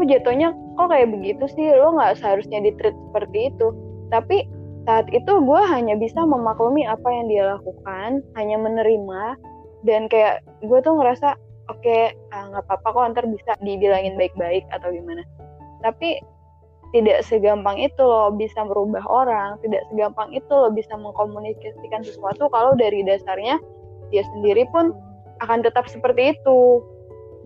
Kok 0.00 0.06
jatuhnya 0.08 0.56
kok 0.80 0.88
kayak 0.88 1.12
begitu 1.12 1.44
sih? 1.52 1.68
Lo 1.76 1.92
nggak 1.94 2.16
seharusnya 2.18 2.64
ditreat 2.64 2.96
seperti 2.96 3.52
itu. 3.52 3.68
Tapi 4.08 4.48
saat 4.88 5.06
itu 5.12 5.32
gue 5.44 5.62
hanya 5.68 5.94
bisa 6.00 6.24
memaklumi 6.24 6.88
apa 6.88 7.04
yang 7.12 7.28
dia 7.28 7.44
lakukan 7.54 8.24
hanya 8.34 8.56
menerima 8.56 9.36
dan 9.84 10.08
kayak 10.08 10.40
gue 10.64 10.78
tuh 10.80 10.96
ngerasa 10.96 11.36
oke 11.68 11.78
okay, 11.84 12.16
ah, 12.32 12.48
nggak 12.48 12.64
apa-apa 12.64 12.88
kok 12.88 13.08
ntar 13.12 13.24
bisa 13.28 13.52
dibilangin 13.60 14.16
baik-baik 14.16 14.64
atau 14.72 14.88
gimana. 14.88 15.22
Tapi 15.84 16.20
tidak 16.90 17.22
segampang 17.22 17.78
itu 17.78 18.02
lo 18.02 18.34
bisa 18.34 18.66
merubah 18.66 19.02
orang 19.06 19.54
tidak 19.62 19.86
segampang 19.90 20.34
itu 20.34 20.50
lo 20.50 20.74
bisa 20.74 20.90
mengkomunikasikan 20.98 22.02
sesuatu 22.02 22.50
kalau 22.50 22.74
dari 22.74 23.06
dasarnya 23.06 23.62
dia 24.10 24.26
sendiri 24.34 24.66
pun 24.74 24.90
akan 25.40 25.64
tetap 25.64 25.88
seperti 25.88 26.36
itu. 26.36 26.84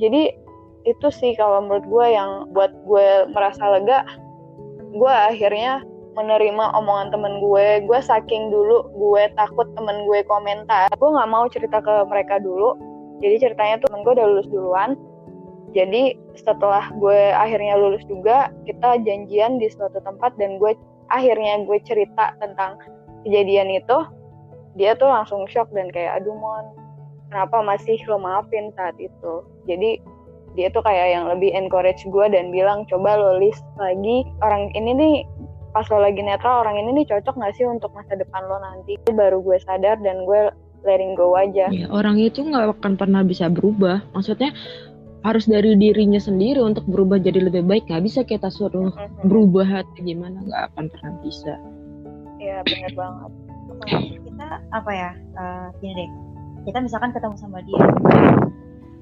Jadi 0.03 0.35
itu 0.85 1.09
sih 1.09 1.33
kalau 1.39 1.65
menurut 1.65 1.87
gue 1.87 2.07
yang 2.13 2.31
buat 2.53 2.73
gue 2.85 3.31
merasa 3.33 3.63
lega. 3.79 4.05
Gue 4.95 5.11
akhirnya 5.11 5.83
menerima 6.15 6.65
omongan 6.75 7.15
temen 7.15 7.39
gue. 7.39 7.87
Gue 7.87 7.99
saking 8.03 8.51
dulu 8.51 8.91
gue 8.91 9.23
takut 9.39 9.71
temen 9.79 10.05
gue 10.09 10.21
komentar. 10.27 10.91
Gue 10.99 11.11
nggak 11.15 11.31
mau 11.31 11.47
cerita 11.49 11.79
ke 11.81 11.95
mereka 12.11 12.43
dulu. 12.43 12.75
Jadi 13.23 13.41
ceritanya 13.41 13.81
tuh 13.81 13.89
temen 13.93 14.03
gue 14.03 14.13
udah 14.19 14.27
lulus 14.27 14.49
duluan. 14.51 14.99
Jadi 15.75 16.19
setelah 16.35 16.91
gue 16.99 17.33
akhirnya 17.35 17.79
lulus 17.79 18.03
juga 18.11 18.51
kita 18.67 19.01
janjian 19.07 19.63
di 19.63 19.71
suatu 19.71 20.03
tempat 20.03 20.35
dan 20.39 20.59
gue 20.59 20.75
akhirnya 21.11 21.63
gue 21.67 21.79
cerita 21.87 22.35
tentang 22.43 22.79
kejadian 23.23 23.71
itu 23.71 23.99
dia 24.75 24.99
tuh 24.99 25.07
langsung 25.07 25.47
shock 25.47 25.71
dan 25.71 25.89
kayak 25.95 26.19
aduh 26.19 26.35
mon 26.35 26.85
kenapa 27.35 27.67
masih 27.67 27.99
lo 28.07 28.23
maafin 28.23 28.71
saat 28.79 28.95
itu? 29.03 29.43
Jadi 29.67 29.99
dia 30.55 30.71
tuh 30.71 30.87
kayak 30.87 31.19
yang 31.19 31.27
lebih 31.27 31.51
encourage 31.51 32.07
gue 32.07 32.27
dan 32.31 32.55
bilang 32.55 32.87
coba 32.87 33.19
lo 33.19 33.43
list 33.43 33.67
lagi 33.75 34.23
orang 34.39 34.71
ini 34.79 34.95
nih 34.95 35.17
pas 35.75 35.83
lo 35.91 35.99
lagi 35.99 36.23
netral 36.23 36.63
orang 36.63 36.79
ini 36.79 37.03
nih 37.03 37.11
cocok 37.11 37.35
gak 37.35 37.55
sih 37.59 37.67
untuk 37.67 37.91
masa 37.91 38.15
depan 38.15 38.47
lo 38.47 38.63
nanti? 38.63 38.95
Baru 39.11 39.43
gue 39.43 39.59
sadar 39.67 39.99
dan 39.99 40.23
gue 40.23 40.55
letting 40.87 41.19
go 41.19 41.35
aja. 41.35 41.67
Ya, 41.75 41.91
orang 41.91 42.21
itu 42.23 42.45
nggak 42.45 42.79
akan 42.79 42.95
pernah 42.95 43.27
bisa 43.27 43.51
berubah. 43.51 44.05
Maksudnya 44.15 44.55
harus 45.25 45.49
dari 45.49 45.73
dirinya 45.73 46.21
sendiri 46.21 46.61
untuk 46.61 46.85
berubah 46.85 47.17
jadi 47.17 47.49
lebih 47.49 47.65
baik 47.65 47.89
nggak 47.89 48.05
bisa 48.05 48.21
kita 48.29 48.53
suruh 48.53 48.93
mm-hmm. 48.93 49.25
berubah 49.25 49.65
hati 49.65 49.99
gimana 50.05 50.37
nggak 50.45 50.63
akan 50.73 50.85
pernah 50.93 51.13
bisa. 51.25 51.57
Iya 52.37 52.61
benar 52.69 52.93
banget. 52.93 53.31
Kita 54.21 54.49
apa 54.77 54.91
ya 54.93 55.11
uh, 55.41 55.69
gini 55.81 55.97
deh. 55.97 56.11
Kita 56.69 56.79
misalkan 56.85 57.17
ketemu 57.17 57.37
sama 57.41 57.65
dia 57.65 57.81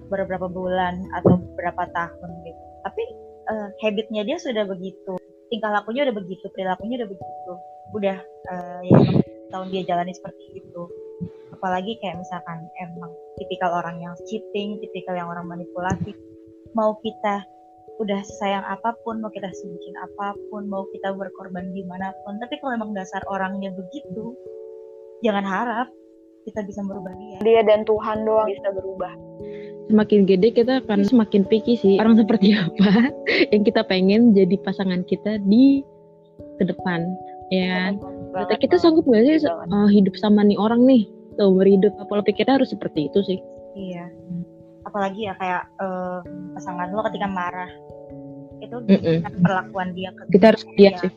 beberapa 0.06 0.46
bulan 0.46 1.02
atau 1.18 1.42
beberapa 1.42 1.90
tahun 1.90 2.30
gitu. 2.46 2.62
Tapi 2.87 3.02
uh, 3.50 3.68
habitnya 3.82 4.22
dia 4.22 4.38
sudah 4.38 4.62
begitu 4.62 5.18
tingkah 5.50 5.68
lakunya 5.68 6.08
udah 6.08 6.16
begitu 6.16 6.48
perilakunya 6.56 7.04
udah 7.04 7.11
begitu 7.12 7.52
udah 7.92 8.16
uh, 8.48 8.80
ya 8.87 8.98
tahun 9.50 9.68
dia 9.74 9.82
jalani 9.90 10.14
seperti 10.14 10.62
itu. 10.62 10.82
Apalagi 11.50 11.98
kayak 11.98 12.22
misalkan 12.22 12.62
emang 12.78 13.11
tipikal 13.40 13.73
orang 13.73 14.01
yang 14.03 14.14
cheating 14.29 14.81
tipikal 14.83 15.14
yang 15.16 15.29
orang 15.29 15.49
manipulatif 15.49 16.16
mau 16.77 16.97
kita 17.01 17.45
udah 18.01 18.21
sayang 18.40 18.64
apa 18.64 18.97
pun 19.05 19.21
mau 19.21 19.31
kita 19.31 19.53
sebutin 19.53 19.95
apa 20.01 20.35
pun 20.49 20.66
mau 20.66 20.88
kita 20.90 21.12
berkorban 21.12 21.71
di 21.77 21.85
mana 21.85 22.11
pun 22.25 22.40
tapi 22.40 22.57
kalau 22.59 22.75
emang 22.75 22.97
dasar 22.97 23.21
orangnya 23.29 23.71
begitu 23.77 24.33
jangan 25.23 25.45
harap 25.45 25.88
kita 26.42 26.61
bisa 26.66 26.83
merubah 26.83 27.14
dia. 27.14 27.38
Dia 27.42 27.61
dan 27.62 27.87
Tuhan 27.87 28.27
doang 28.27 28.51
bisa 28.51 28.68
berubah. 28.75 29.12
Semakin 29.90 30.27
gede 30.27 30.49
kita 30.55 30.83
akan 30.87 31.07
semakin 31.07 31.42
picky 31.47 31.75
sih 31.79 31.97
orang 32.03 32.18
seperti 32.23 32.55
apa 32.55 33.14
yang 33.55 33.62
kita 33.62 33.83
pengen 33.87 34.35
jadi 34.35 34.59
pasangan 34.62 35.07
kita 35.07 35.38
di 35.47 35.83
ke 36.59 36.64
depan. 36.66 37.07
Ya. 37.53 37.92
Kita 38.59 38.81
sanggup 38.81 39.05
gak 39.05 39.29
sih 39.29 39.45
uh, 39.45 39.88
hidup 39.92 40.16
sama 40.16 40.40
nih 40.40 40.57
orang 40.57 40.88
nih 40.88 41.05
seumur 41.37 41.66
hidup 41.66 41.92
pola 42.09 42.23
pikirnya 42.25 42.61
harus 42.61 42.71
seperti 42.71 43.09
itu 43.09 43.21
sih. 43.25 43.38
Iya. 43.77 44.07
Apalagi 44.85 45.31
ya 45.31 45.35
kayak 45.38 45.62
uh, 45.81 46.21
pasangan 46.59 46.90
lo 46.92 47.03
ketika 47.09 47.29
marah 47.31 47.71
itu 48.62 48.77
mm 48.79 48.99
-mm. 49.03 49.18
perlakuan 49.42 49.90
dia 49.92 50.14
ke 50.14 50.38
kita 50.38 50.55
harus 50.55 50.62
lihat 50.79 51.03
sih. 51.03 51.12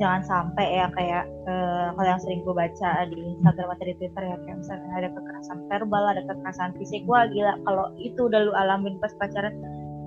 Jangan 0.00 0.24
sampai 0.24 0.80
ya 0.80 0.88
kayak 0.96 1.28
uh, 1.44 1.92
kalau 1.92 2.08
yang 2.08 2.20
sering 2.24 2.40
gue 2.40 2.54
baca 2.56 2.90
di 3.12 3.20
Instagram 3.36 3.68
atau 3.76 3.84
di 3.84 3.94
Twitter 4.00 4.22
ya 4.24 4.36
kayak 4.48 4.56
misalnya 4.64 4.88
ada 4.96 5.08
kekerasan 5.12 5.58
verbal 5.68 6.04
ada 6.08 6.22
kekerasan 6.24 6.72
fisik. 6.80 7.04
Wah 7.04 7.28
gila 7.28 7.52
kalau 7.68 7.92
itu 8.00 8.20
udah 8.32 8.40
lu 8.48 8.52
alamin 8.56 8.96
pas 8.96 9.12
pacaran 9.20 9.52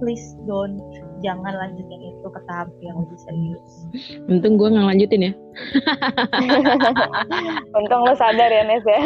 please 0.04 0.36
don't 0.44 0.84
jangan 1.24 1.56
lanjutin 1.56 2.12
itu 2.12 2.28
ke 2.28 2.40
tahap 2.52 2.68
yang 2.84 3.00
lebih 3.00 3.16
serius. 3.24 3.72
Untung 4.28 4.60
gue 4.60 4.68
nggak 4.68 4.88
lanjutin 4.92 5.32
ya. 5.32 5.34
Untung 7.80 8.04
lo 8.04 8.14
sadar 8.20 8.52
ya 8.52 8.68
Nes 8.68 8.84
ya. 8.84 9.02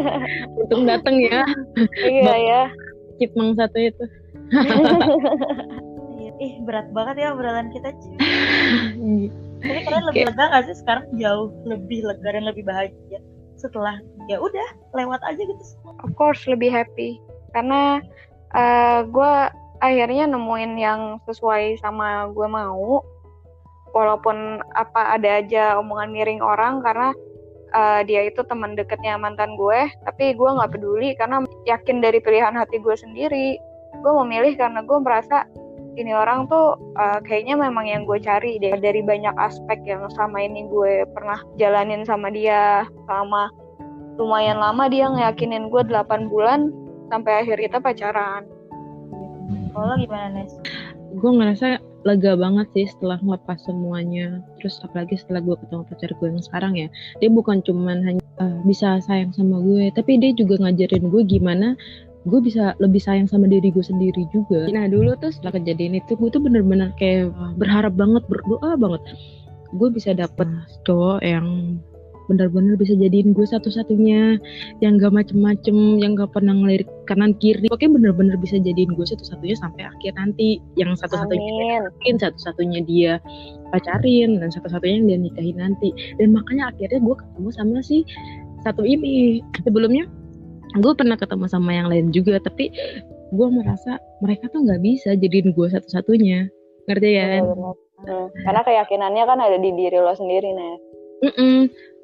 Untung 0.66 0.82
dateng 0.90 1.22
ya. 1.22 1.46
Iya 2.02 2.34
ya. 2.34 2.62
Cipmang 3.22 3.54
satu 3.54 3.78
itu. 3.78 4.04
Ih 6.42 6.58
berat 6.66 6.90
banget 6.90 7.22
ya 7.22 7.38
obrolan 7.38 7.70
kita 7.70 7.94
cuy 7.94 8.18
tapi 9.62 9.78
kalian 9.86 10.04
lebih 10.10 10.26
lega 10.26 10.44
gak 10.50 10.66
sih 10.66 10.74
sekarang? 10.74 11.06
Jauh 11.14 11.54
lebih 11.62 12.02
lega 12.02 12.34
dan 12.34 12.50
lebih 12.50 12.66
bahagia 12.66 13.22
setelah 13.54 13.94
ya 14.26 14.42
udah 14.42 14.68
lewat 14.90 15.22
aja 15.22 15.38
gitu 15.38 15.64
of 16.02 16.10
course 16.18 16.42
lebih 16.50 16.66
happy. 16.66 17.22
Karena 17.54 18.02
uh, 18.58 19.06
gue 19.06 19.34
akhirnya 19.82 20.30
nemuin 20.30 20.72
yang 20.78 21.00
sesuai 21.26 21.82
sama 21.82 22.30
gue 22.30 22.46
mau. 22.46 23.02
Walaupun 23.92 24.64
apa 24.72 25.18
ada 25.18 25.44
aja 25.44 25.76
omongan 25.76 26.14
miring 26.16 26.40
orang 26.40 26.80
karena 26.80 27.12
uh, 27.76 28.00
dia 28.06 28.24
itu 28.24 28.40
teman 28.48 28.72
deketnya 28.72 29.20
mantan 29.20 29.52
gue 29.60 29.84
tapi 30.08 30.32
gue 30.32 30.48
nggak 30.48 30.72
peduli 30.72 31.12
karena 31.20 31.44
yakin 31.68 32.00
dari 32.00 32.22
pilihan 32.22 32.56
hati 32.56 32.80
gue 32.80 32.96
sendiri. 32.96 33.58
Gue 34.00 34.12
memilih 34.24 34.56
karena 34.56 34.80
gue 34.80 34.96
merasa 34.96 35.44
ini 36.00 36.08
orang 36.16 36.48
tuh 36.48 36.80
uh, 36.96 37.20
kayaknya 37.20 37.60
memang 37.60 37.84
yang 37.84 38.08
gue 38.08 38.16
cari 38.16 38.56
deh 38.56 38.72
dari 38.80 39.04
banyak 39.04 39.36
aspek 39.36 39.76
yang 39.84 40.08
selama 40.16 40.40
ini 40.40 40.64
gue 40.72 41.04
pernah 41.12 41.36
jalanin 41.60 42.06
sama 42.08 42.32
dia. 42.32 42.88
Selama 43.04 43.52
lumayan 44.16 44.56
lama 44.56 44.88
dia 44.88 45.12
ngeyakinin 45.12 45.68
gue 45.68 45.82
8 45.84 46.32
bulan 46.32 46.72
sampai 47.12 47.44
akhir 47.44 47.60
kita 47.60 47.76
pacaran. 47.84 48.48
Kalau 49.72 49.96
gimana 49.96 50.28
Nes? 50.36 50.52
Gue 51.16 51.32
ngerasa 51.32 51.80
lega 52.04 52.32
banget 52.36 52.68
sih 52.76 52.86
setelah 52.92 53.16
ngelepas 53.24 53.58
semuanya. 53.64 54.44
Terus 54.60 54.80
apalagi 54.84 55.16
setelah 55.16 55.40
gue 55.40 55.56
ketemu 55.56 55.82
pacar 55.88 56.10
gue 56.12 56.28
yang 56.28 56.44
sekarang 56.44 56.72
ya, 56.76 56.88
dia 57.20 57.30
bukan 57.32 57.64
cuman 57.64 58.04
hanya 58.04 58.22
uh, 58.40 58.60
bisa 58.68 59.00
sayang 59.04 59.32
sama 59.32 59.60
gue, 59.64 59.88
tapi 59.96 60.20
dia 60.20 60.36
juga 60.36 60.60
ngajarin 60.60 61.08
gue 61.08 61.22
gimana 61.24 61.76
gue 62.22 62.38
bisa 62.38 62.78
lebih 62.78 63.02
sayang 63.02 63.26
sama 63.26 63.50
diri 63.50 63.74
gue 63.74 63.82
sendiri 63.82 64.30
juga 64.30 64.70
nah 64.70 64.86
dulu 64.86 65.18
tuh 65.18 65.34
setelah 65.34 65.58
kejadian 65.58 65.98
itu 65.98 66.14
gue 66.14 66.30
tuh 66.30 66.38
bener-bener 66.38 66.94
kayak 66.94 67.34
berharap 67.58 67.98
banget 67.98 68.22
berdoa 68.30 68.78
banget 68.78 69.02
gue 69.74 69.88
bisa 69.90 70.14
dapet 70.14 70.46
cowok 70.86 71.18
yang 71.24 71.78
bener-bener 72.30 72.74
bisa 72.78 72.94
jadiin 72.94 73.34
gue 73.34 73.46
satu-satunya 73.46 74.38
yang 74.84 74.98
gak 74.98 75.12
macem-macem 75.14 75.98
yang 75.98 76.18
gak 76.18 76.30
pernah 76.34 76.54
ngelirik 76.54 76.88
kanan 77.10 77.34
kiri. 77.38 77.66
Pokoknya 77.70 77.90
bener-bener 77.98 78.36
bisa 78.38 78.58
jadiin 78.58 78.94
gue 78.94 79.06
satu-satunya 79.06 79.56
sampai 79.58 79.88
akhir 79.88 80.12
nanti. 80.18 80.62
Yang 80.78 81.06
satu-satunya 81.06 81.88
mungkin 81.88 82.14
satu-satunya 82.20 82.80
dia 82.86 83.12
pacarin 83.70 84.38
dan 84.38 84.48
satu-satunya 84.52 84.94
yang 85.02 85.06
dia 85.08 85.18
nikahin 85.18 85.56
nanti. 85.58 85.88
Dan 86.18 86.34
makanya 86.34 86.70
akhirnya 86.74 87.00
gue 87.02 87.16
ketemu 87.18 87.48
sama 87.54 87.78
si 87.82 88.06
satu 88.62 88.82
ini. 88.82 89.42
Sebelumnya 89.62 90.06
gue 90.78 90.92
pernah 90.94 91.18
ketemu 91.18 91.46
sama 91.50 91.70
yang 91.76 91.88
lain 91.92 92.14
juga 92.14 92.40
tapi 92.40 92.72
gue 93.32 93.48
merasa 93.48 93.96
mereka 94.20 94.48
tuh 94.52 94.64
nggak 94.64 94.80
bisa 94.84 95.16
jadiin 95.18 95.52
gue 95.52 95.66
satu-satunya. 95.68 96.46
Ngerti 96.82 97.10
ya? 97.14 97.46
Hmm. 98.02 98.26
karena 98.42 98.60
keyakinannya 98.66 99.24
kan 99.24 99.38
ada 99.38 99.58
di 99.62 99.70
diri 99.78 99.98
lo 100.02 100.10
sendiri 100.10 100.50
nih 100.50 100.74
mm 101.22 101.32
-mm. 101.38 101.58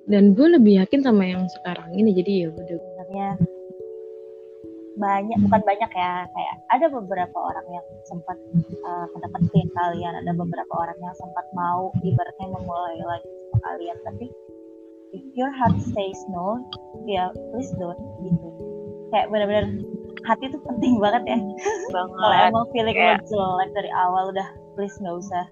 Dan 0.09 0.33
gue 0.33 0.49
lebih 0.57 0.81
yakin 0.81 1.05
sama 1.05 1.23
yang 1.29 1.44
sekarang 1.61 1.92
ini 1.92 2.16
jadi 2.16 2.33
ya 2.33 2.47
udah 2.57 2.64
sebenarnya 2.81 3.29
banyak 4.99 5.38
bukan 5.47 5.62
banyak 5.62 5.90
ya 5.94 6.12
kayak 6.27 6.55
ada 6.75 6.87
beberapa 6.90 7.38
orang 7.38 7.66
yang 7.71 7.87
sempat 8.11 8.35
uh, 8.83 9.07
mendapatkan 9.14 9.68
kalian 9.79 10.14
ada 10.27 10.33
beberapa 10.35 10.73
orang 10.75 10.99
yang 10.99 11.14
sempat 11.14 11.47
mau 11.55 11.94
ibaratnya 12.03 12.49
memulai 12.51 12.99
lagi 13.07 13.29
sama 13.31 13.59
kalian 13.62 13.99
tapi 14.03 14.27
if 15.14 15.25
your 15.38 15.55
heart 15.55 15.79
says 15.94 16.18
no 16.35 16.59
ya 17.07 17.31
please 17.55 17.71
don't 17.79 18.01
gitu 18.27 18.49
kayak 19.14 19.31
benar-benar 19.31 19.71
hati 20.27 20.51
itu 20.51 20.59
penting 20.66 20.99
banget 21.05 21.23
ya 21.31 21.38
kalau 21.94 22.35
emang 22.35 22.66
feeling 22.75 22.99
yeah. 22.99 23.23
lo 23.23 23.25
jelek 23.31 23.71
dari 23.79 23.90
awal 23.94 24.35
udah 24.35 24.49
please 24.75 24.99
nggak 24.99 25.14
usah 25.14 25.44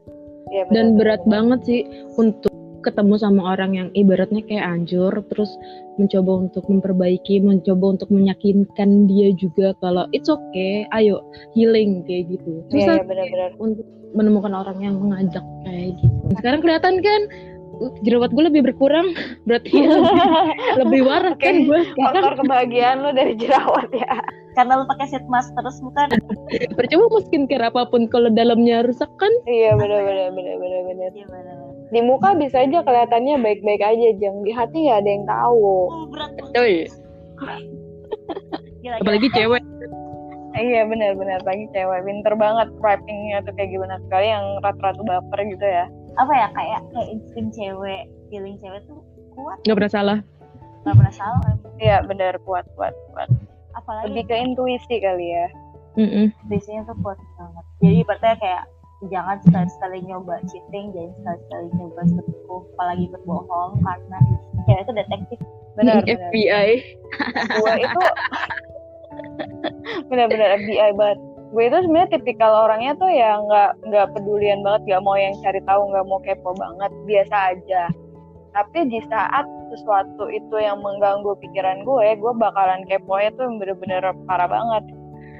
ya, 0.51 0.67
bener, 0.67 0.75
dan 0.75 0.87
berat 0.99 1.23
bener. 1.23 1.33
banget 1.33 1.61
sih 1.63 1.81
untuk 2.19 2.56
ketemu 2.87 3.15
sama 3.19 3.59
orang 3.59 3.75
yang 3.75 3.89
ibaratnya 3.99 4.47
kayak 4.47 4.63
anjur 4.63 5.11
terus 5.35 5.51
mencoba 5.99 6.47
untuk 6.47 6.65
memperbaiki 6.71 7.43
mencoba 7.43 7.99
untuk 7.99 8.09
meyakinkan 8.15 9.11
dia 9.11 9.35
juga 9.35 9.75
kalau 9.83 10.07
it's 10.15 10.31
okay 10.31 10.87
ayo 10.95 11.19
healing 11.59 12.07
kayak 12.07 12.31
gitu. 12.31 12.63
Susah 12.71 12.97
yeah, 12.97 13.03
yeah, 13.03 13.07
bener 13.11 13.27
-bener. 13.27 13.51
untuk 13.59 13.87
menemukan 14.15 14.55
orang 14.55 14.79
yang 14.79 14.97
mengajak 15.03 15.43
kayak 15.67 15.99
gitu. 15.99 16.17
Sekarang 16.39 16.61
kelihatan 16.63 17.03
kan 17.03 17.21
jerawat 18.01 18.33
gue 18.33 18.45
lebih 18.49 18.63
berkurang 18.73 19.13
berarti 19.49 19.73
lebih, 19.75 20.29
lebih 20.81 21.01
waras 21.05 21.37
kan 21.43 21.69
gue 21.69 21.81
faktor 21.93 22.33
kebahagiaan 22.41 23.05
lo 23.05 23.11
dari 23.13 23.37
jerawat 23.37 23.91
ya. 23.93 24.17
Karena 24.57 24.81
lo 24.81 24.89
pakai 24.89 25.13
sheet 25.13 25.27
mask 25.29 25.53
terus 25.53 25.77
bukan? 25.85 26.17
Percuma 26.73 27.13
mau 27.13 27.21
skincare 27.21 27.69
apa 27.69 27.93
pun 27.93 28.09
kalau 28.09 28.33
dalamnya 28.33 28.89
rusak 28.89 29.13
kan? 29.21 29.29
Iya 29.45 29.77
benar 29.77 30.01
benar 30.01 30.29
benar 30.33 30.57
benar 30.57 30.81
benar. 30.89 31.11
Iya, 31.13 31.27
di 31.95 32.01
muka 32.03 32.35
bisa 32.35 32.67
aja 32.67 32.83
kelihatannya 32.83 33.39
baik-baik 33.39 33.83
aja 33.83 34.09
jeng. 34.19 34.43
Di 34.43 34.51
hati 34.51 34.91
ya 34.91 34.99
ada 34.99 35.09
yang 35.11 35.25
tahu. 35.27 35.87
Oh, 35.87 36.07
berat 36.11 36.35
oh, 36.43 36.67
iya. 36.67 36.87
apalagi 39.03 39.29
cewek. 39.35 39.63
Iya 40.57 40.89
benar-benar 40.89 41.45
pagi 41.45 41.69
cewek. 41.71 42.01
Pinter 42.03 42.35
banget 42.35 42.69
preppingnya 42.81 43.45
tuh 43.45 43.53
kayak 43.55 43.71
gimana. 43.71 44.01
Sekali 44.09 44.27
yang 44.33 44.45
rata-rata 44.65 45.03
baper 45.05 45.41
gitu 45.47 45.67
ya. 45.67 45.85
Apa 46.17 46.33
ya 46.33 46.49
kayak 46.57 46.81
kayak 46.97 47.09
insting 47.13 47.49
cewek 47.53 48.09
feeling 48.33 48.57
cewek 48.59 48.83
tuh 48.89 48.99
kuat. 49.37 49.59
Nggak 49.69 49.77
pernah 49.79 49.93
salah. 49.93 50.19
Nggak 50.83 50.97
pernah 50.97 51.15
salah 51.15 51.41
iya 51.79 52.03
benar. 52.03 52.35
Kuat 52.43 52.67
kuat 52.75 52.95
kuat. 53.15 53.29
Apalagi 53.77 54.11
lebih 54.11 54.25
ke 54.27 54.35
intuisi 54.35 54.97
kali 54.99 55.27
ya. 55.29 55.47
Mm 55.97 56.09
-mm. 56.09 56.27
intuisinya 56.49 56.83
tuh 56.89 56.97
kuat 57.05 57.19
banget. 57.37 57.65
Jadi 57.85 58.01
berarti 58.05 58.29
kayak 58.41 58.65
jangan 59.09 59.39
sekali-sekali 59.47 59.99
nyoba 60.07 60.41
cheating 60.51 60.93
jangan 60.93 61.13
sekali-sekali 61.21 61.67
nyoba 61.79 62.01
selingkuh 62.11 62.63
apalagi 62.77 63.05
berbohong 63.13 63.73
karena 63.83 64.19
cewek 64.67 64.83
itu 64.83 64.93
detektif. 64.93 65.39
Benar 65.77 66.03
FBI 66.09 66.69
gue 67.37 67.73
itu 67.85 68.01
benar-benar 70.09 70.49
FBI 70.65 70.91
banget. 70.97 71.19
Gue 71.55 71.65
itu 71.71 71.79
sebenarnya 71.79 72.11
tipikal 72.11 72.53
orangnya 72.67 72.93
tuh 72.99 73.11
ya 73.13 73.39
nggak 73.39 73.71
nggak 73.87 74.07
pedulian 74.17 74.61
banget 74.67 74.83
nggak 74.91 75.03
mau 75.05 75.17
yang 75.17 75.35
cari 75.45 75.61
tahu 75.63 75.81
nggak 75.93 76.07
mau 76.09 76.19
kepo 76.25 76.51
banget 76.57 76.93
biasa 77.07 77.37
aja. 77.55 77.83
Tapi 78.57 78.89
di 78.89 79.01
saat 79.13 79.45
sesuatu 79.69 80.33
itu 80.33 80.57
yang 80.57 80.81
mengganggu 80.81 81.37
pikiran 81.45 81.85
gue 81.85 82.07
gue 82.17 82.33
bakalan 82.41 82.83
kepo 82.89 83.21
itu 83.21 83.43
bener-bener 83.61 84.03
parah 84.25 84.49
banget 84.49 84.85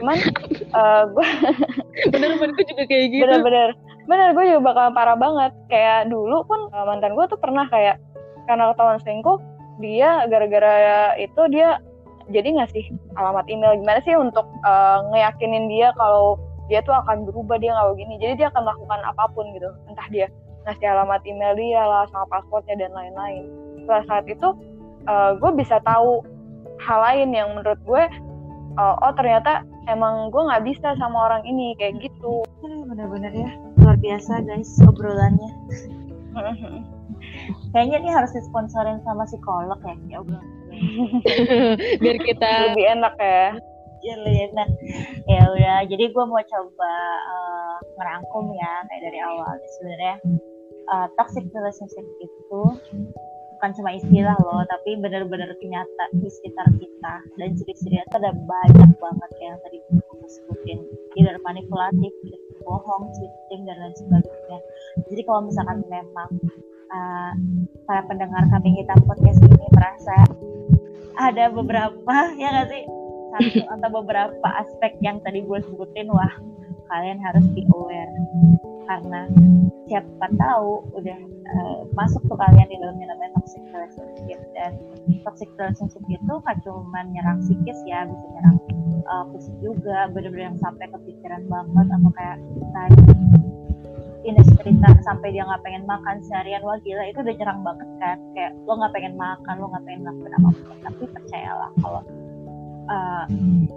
cuman 0.01 0.17
uh, 0.79 1.03
gue 1.11 1.29
bener-bener 2.13 2.53
gue 2.55 2.67
juga 2.69 2.85
kayak 2.89 3.07
gitu. 3.13 3.25
Bener-bener. 3.25 3.69
Bener 4.07 4.29
gue 4.37 4.45
juga 4.47 4.61
bakalan 4.73 4.93
parah 4.95 5.19
banget. 5.19 5.53
Kayak 5.73 6.09
dulu 6.13 6.47
pun 6.47 6.71
uh, 6.73 6.85
mantan 6.87 7.17
gue 7.17 7.25
tuh 7.29 7.39
pernah 7.41 7.67
kayak 7.69 8.01
karena 8.47 8.71
ketahuan 8.73 9.01
selingkuh 9.03 9.39
dia 9.83 10.25
gara-gara 10.31 11.13
itu 11.21 11.43
dia 11.53 11.83
jadi 12.31 12.59
ngasih 12.59 12.91
alamat 13.19 13.47
email? 13.51 13.77
Gimana 13.79 14.01
sih 14.03 14.15
untuk 14.15 14.47
uh, 14.67 15.07
ngeyakinin 15.15 15.71
dia 15.71 15.95
kalau 15.95 16.41
dia 16.67 16.83
tuh 16.83 16.95
akan 16.95 17.27
berubah 17.27 17.59
dia 17.63 17.75
nggak 17.75 17.89
begini? 17.95 18.15
Jadi 18.19 18.33
dia 18.45 18.49
akan 18.51 18.63
melakukan 18.67 19.01
apa 19.07 19.25
pun 19.35 19.45
gitu. 19.55 19.71
Entah 19.91 20.09
dia 20.11 20.27
ngasih 20.67 20.87
alamat 20.91 21.23
email 21.23 21.55
dia 21.55 21.83
lah 21.83 22.05
sama 22.11 22.27
pasportnya 22.27 22.75
dan 22.75 22.91
lain-lain. 22.91 23.47
Setelah 23.83 24.03
saat 24.11 24.25
itu 24.27 24.49
uh, 25.07 25.39
gue 25.39 25.51
bisa 25.55 25.79
tahu 25.87 26.27
hal 26.83 26.99
lain 27.01 27.29
yang 27.33 27.49
menurut 27.55 27.79
gue 27.87 28.05
uh, 28.77 28.95
oh 29.01 29.13
ternyata 29.17 29.65
emang 29.87 30.31
gue 30.35 30.43
nggak 30.43 30.65
bisa 30.67 30.95
sama 30.99 31.31
orang 31.31 31.43
ini 31.47 31.75
kayak 31.79 31.99
gitu. 32.03 32.43
Bener-bener 32.63 33.33
ya. 33.33 33.51
Luar 33.83 33.97
biasa 33.99 34.43
guys 34.45 34.71
obrolannya. 34.83 35.51
Kayaknya 37.73 37.97
ini 38.03 38.11
harus 38.13 38.33
disponsorin 38.37 39.01
sama 39.03 39.25
psikolog 39.27 39.79
ya 39.83 39.95
ya 40.11 40.17
obrolan. 40.23 40.49
Biar 42.03 42.19
kita 42.21 42.49
lebih 42.71 42.85
enak 43.01 43.15
ya. 43.19 43.57
Anjir 44.07 44.23
ya 44.29 44.47
nah 44.55 44.69
ya 45.27 45.43
udah 45.51 45.77
jadi 45.91 46.15
gue 46.15 46.25
mau 46.31 46.39
coba 46.39 46.95
uh, 47.27 47.77
ngerangkum 47.99 48.55
ya 48.55 48.73
kayak 48.87 49.03
dari 49.03 49.19
awal. 49.25 49.51
Sebenarnya 49.79 50.15
uh, 50.95 51.07
toxic 51.19 51.43
relationship 51.51 52.07
itu 52.23 52.63
bukan 53.67 53.83
cuma 53.83 53.99
istilah 53.99 54.39
loh 54.47 54.63
tapi 54.71 54.95
benar-benar 54.95 55.51
nyata 55.59 56.05
di 56.15 56.31
sekitar 56.31 56.71
kita. 56.79 57.15
Dan 57.35 57.59
ciri-cirinya 57.59 58.07
itu 58.07 58.17
ada 58.23 58.31
banyak 58.31 58.91
banget 58.95 59.31
yang 59.43 59.59
tadi 59.59 59.83
gue 59.91 60.29
sebutin. 60.31 60.79
Either 61.19 61.35
manipulatif 61.43 62.15
bohong 62.63 63.11
cheating 63.19 63.67
dan 63.67 63.75
lain 63.83 63.95
sebagainya. 63.99 64.59
Jadi 65.11 65.21
kalau 65.27 65.51
misalkan 65.51 65.83
memang 65.91 66.31
uh, 66.95 67.33
para 67.91 68.07
pendengar 68.07 68.47
kami 68.55 68.71
hitam 68.79 69.03
podcast 69.03 69.43
ini 69.43 69.67
merasa 69.75 70.15
ada 71.19 71.51
beberapa 71.51 72.15
ya 72.39 72.47
nggak 72.55 72.71
sih? 72.71 72.87
Satu 73.35 73.61
atau 73.67 73.89
beberapa 73.99 74.49
aspek 74.63 74.95
yang 75.03 75.19
tadi 75.27 75.43
gue 75.43 75.59
sebutin 75.67 76.07
wah 76.07 76.35
kalian 76.87 77.19
harus 77.19 77.43
be 77.51 77.67
aware 77.75 78.15
karena 78.87 79.21
siapa 79.87 80.27
tahu 80.35 80.83
udah 80.99 81.19
uh, 81.47 81.79
masuk 81.95 82.23
tuh 82.27 82.39
kalian 82.39 82.67
di 82.71 82.77
dalamnya 82.79 83.15
namanya 83.15 83.39
toxic 83.39 83.63
relationship. 83.71 84.41
Dan 84.55 84.73
toxic 85.23 85.51
relationship 85.59 86.03
itu 86.07 86.33
gak 86.43 86.59
cuma 86.63 87.07
nyerang 87.11 87.39
psikis 87.43 87.79
ya 87.87 88.07
bisa 88.07 88.27
nyerang 88.39 88.57
uh, 89.07 89.25
fisik 89.35 89.55
juga. 89.63 90.11
Bener-bener 90.11 90.55
yang 90.55 90.59
sampai 90.59 90.87
kepikiran 90.91 91.47
banget 91.47 91.87
atau 91.91 92.11
kayak 92.15 92.39
tadi 92.75 93.03
ini 94.27 94.43
cerita 94.59 94.91
sampai 95.07 95.31
dia 95.31 95.47
nggak 95.47 95.63
pengen 95.63 95.87
makan 95.87 96.19
seharian. 96.27 96.59
Wah 96.67 96.83
gila 96.83 97.07
itu 97.07 97.23
udah 97.23 97.35
nyerang 97.39 97.61
banget 97.63 97.89
kan. 98.03 98.19
Kayak 98.35 98.53
lo 98.67 98.73
nggak 98.75 98.93
pengen 98.95 99.15
makan 99.15 99.55
lo 99.63 99.67
nggak 99.71 99.85
pengen 99.87 100.01
melakukan 100.03 100.33
apa 100.35 100.49
pun 100.51 100.77
tapi 100.83 101.03
percayalah 101.15 101.71
kalau 101.79 102.03
uh, 102.89 103.25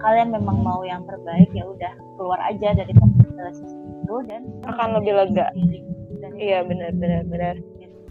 kalian 0.01 0.33
memang 0.33 0.63
mau 0.63 0.81
yang 0.85 1.03
terbaik 1.05 1.49
ya 1.51 1.65
udah 1.65 1.93
keluar 2.17 2.39
aja 2.45 2.73
dari 2.75 2.91
relationship 3.39 3.79
itu 3.79 4.15
dan 4.27 4.41
akan 4.67 4.99
lebih 4.99 5.13
lega 5.15 5.47
dan 6.19 6.31
iya 6.35 6.65
benar 6.65 6.91
benar 6.97 7.23
benar 7.27 7.55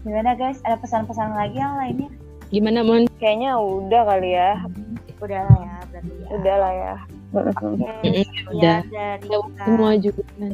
gimana 0.03 0.31
guys 0.35 0.63
ada 0.63 0.79
pesan-pesan 0.79 1.35
lagi 1.35 1.59
yang 1.59 1.75
lainnya 1.75 2.09
gimana 2.49 2.79
mon 2.81 3.05
kayaknya 3.21 3.59
udah 3.59 4.01
kali 4.07 4.33
ya 4.33 4.57
udah 5.19 5.41
lah 5.45 5.59
ya 5.59 5.75
berarti 5.91 6.11
ya. 6.15 6.27
udah 6.33 6.55
lah 6.55 6.73
ya 6.73 6.95
okay. 7.35 8.25
udah 8.49 8.77
dari 8.89 9.37
semua 9.59 9.91
juga 9.99 10.23
kan 10.39 10.53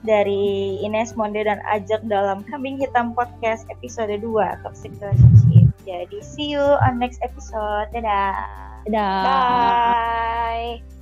dari 0.00 0.80
Ines 0.80 1.12
Monde 1.12 1.44
dan 1.44 1.60
Ajak 1.68 2.00
dalam 2.08 2.40
Kambing 2.48 2.80
Hitam 2.80 3.12
Podcast 3.12 3.68
episode 3.68 4.16
2 4.16 4.64
Toxic 4.64 4.96
Relationship. 4.96 5.68
Jadi 5.84 6.18
see 6.24 6.56
you 6.56 6.64
on 6.80 6.96
next 6.96 7.20
episode. 7.20 7.92
Dadah. 7.92 8.69
Dah. 8.88 9.22
Bye. 9.24 10.99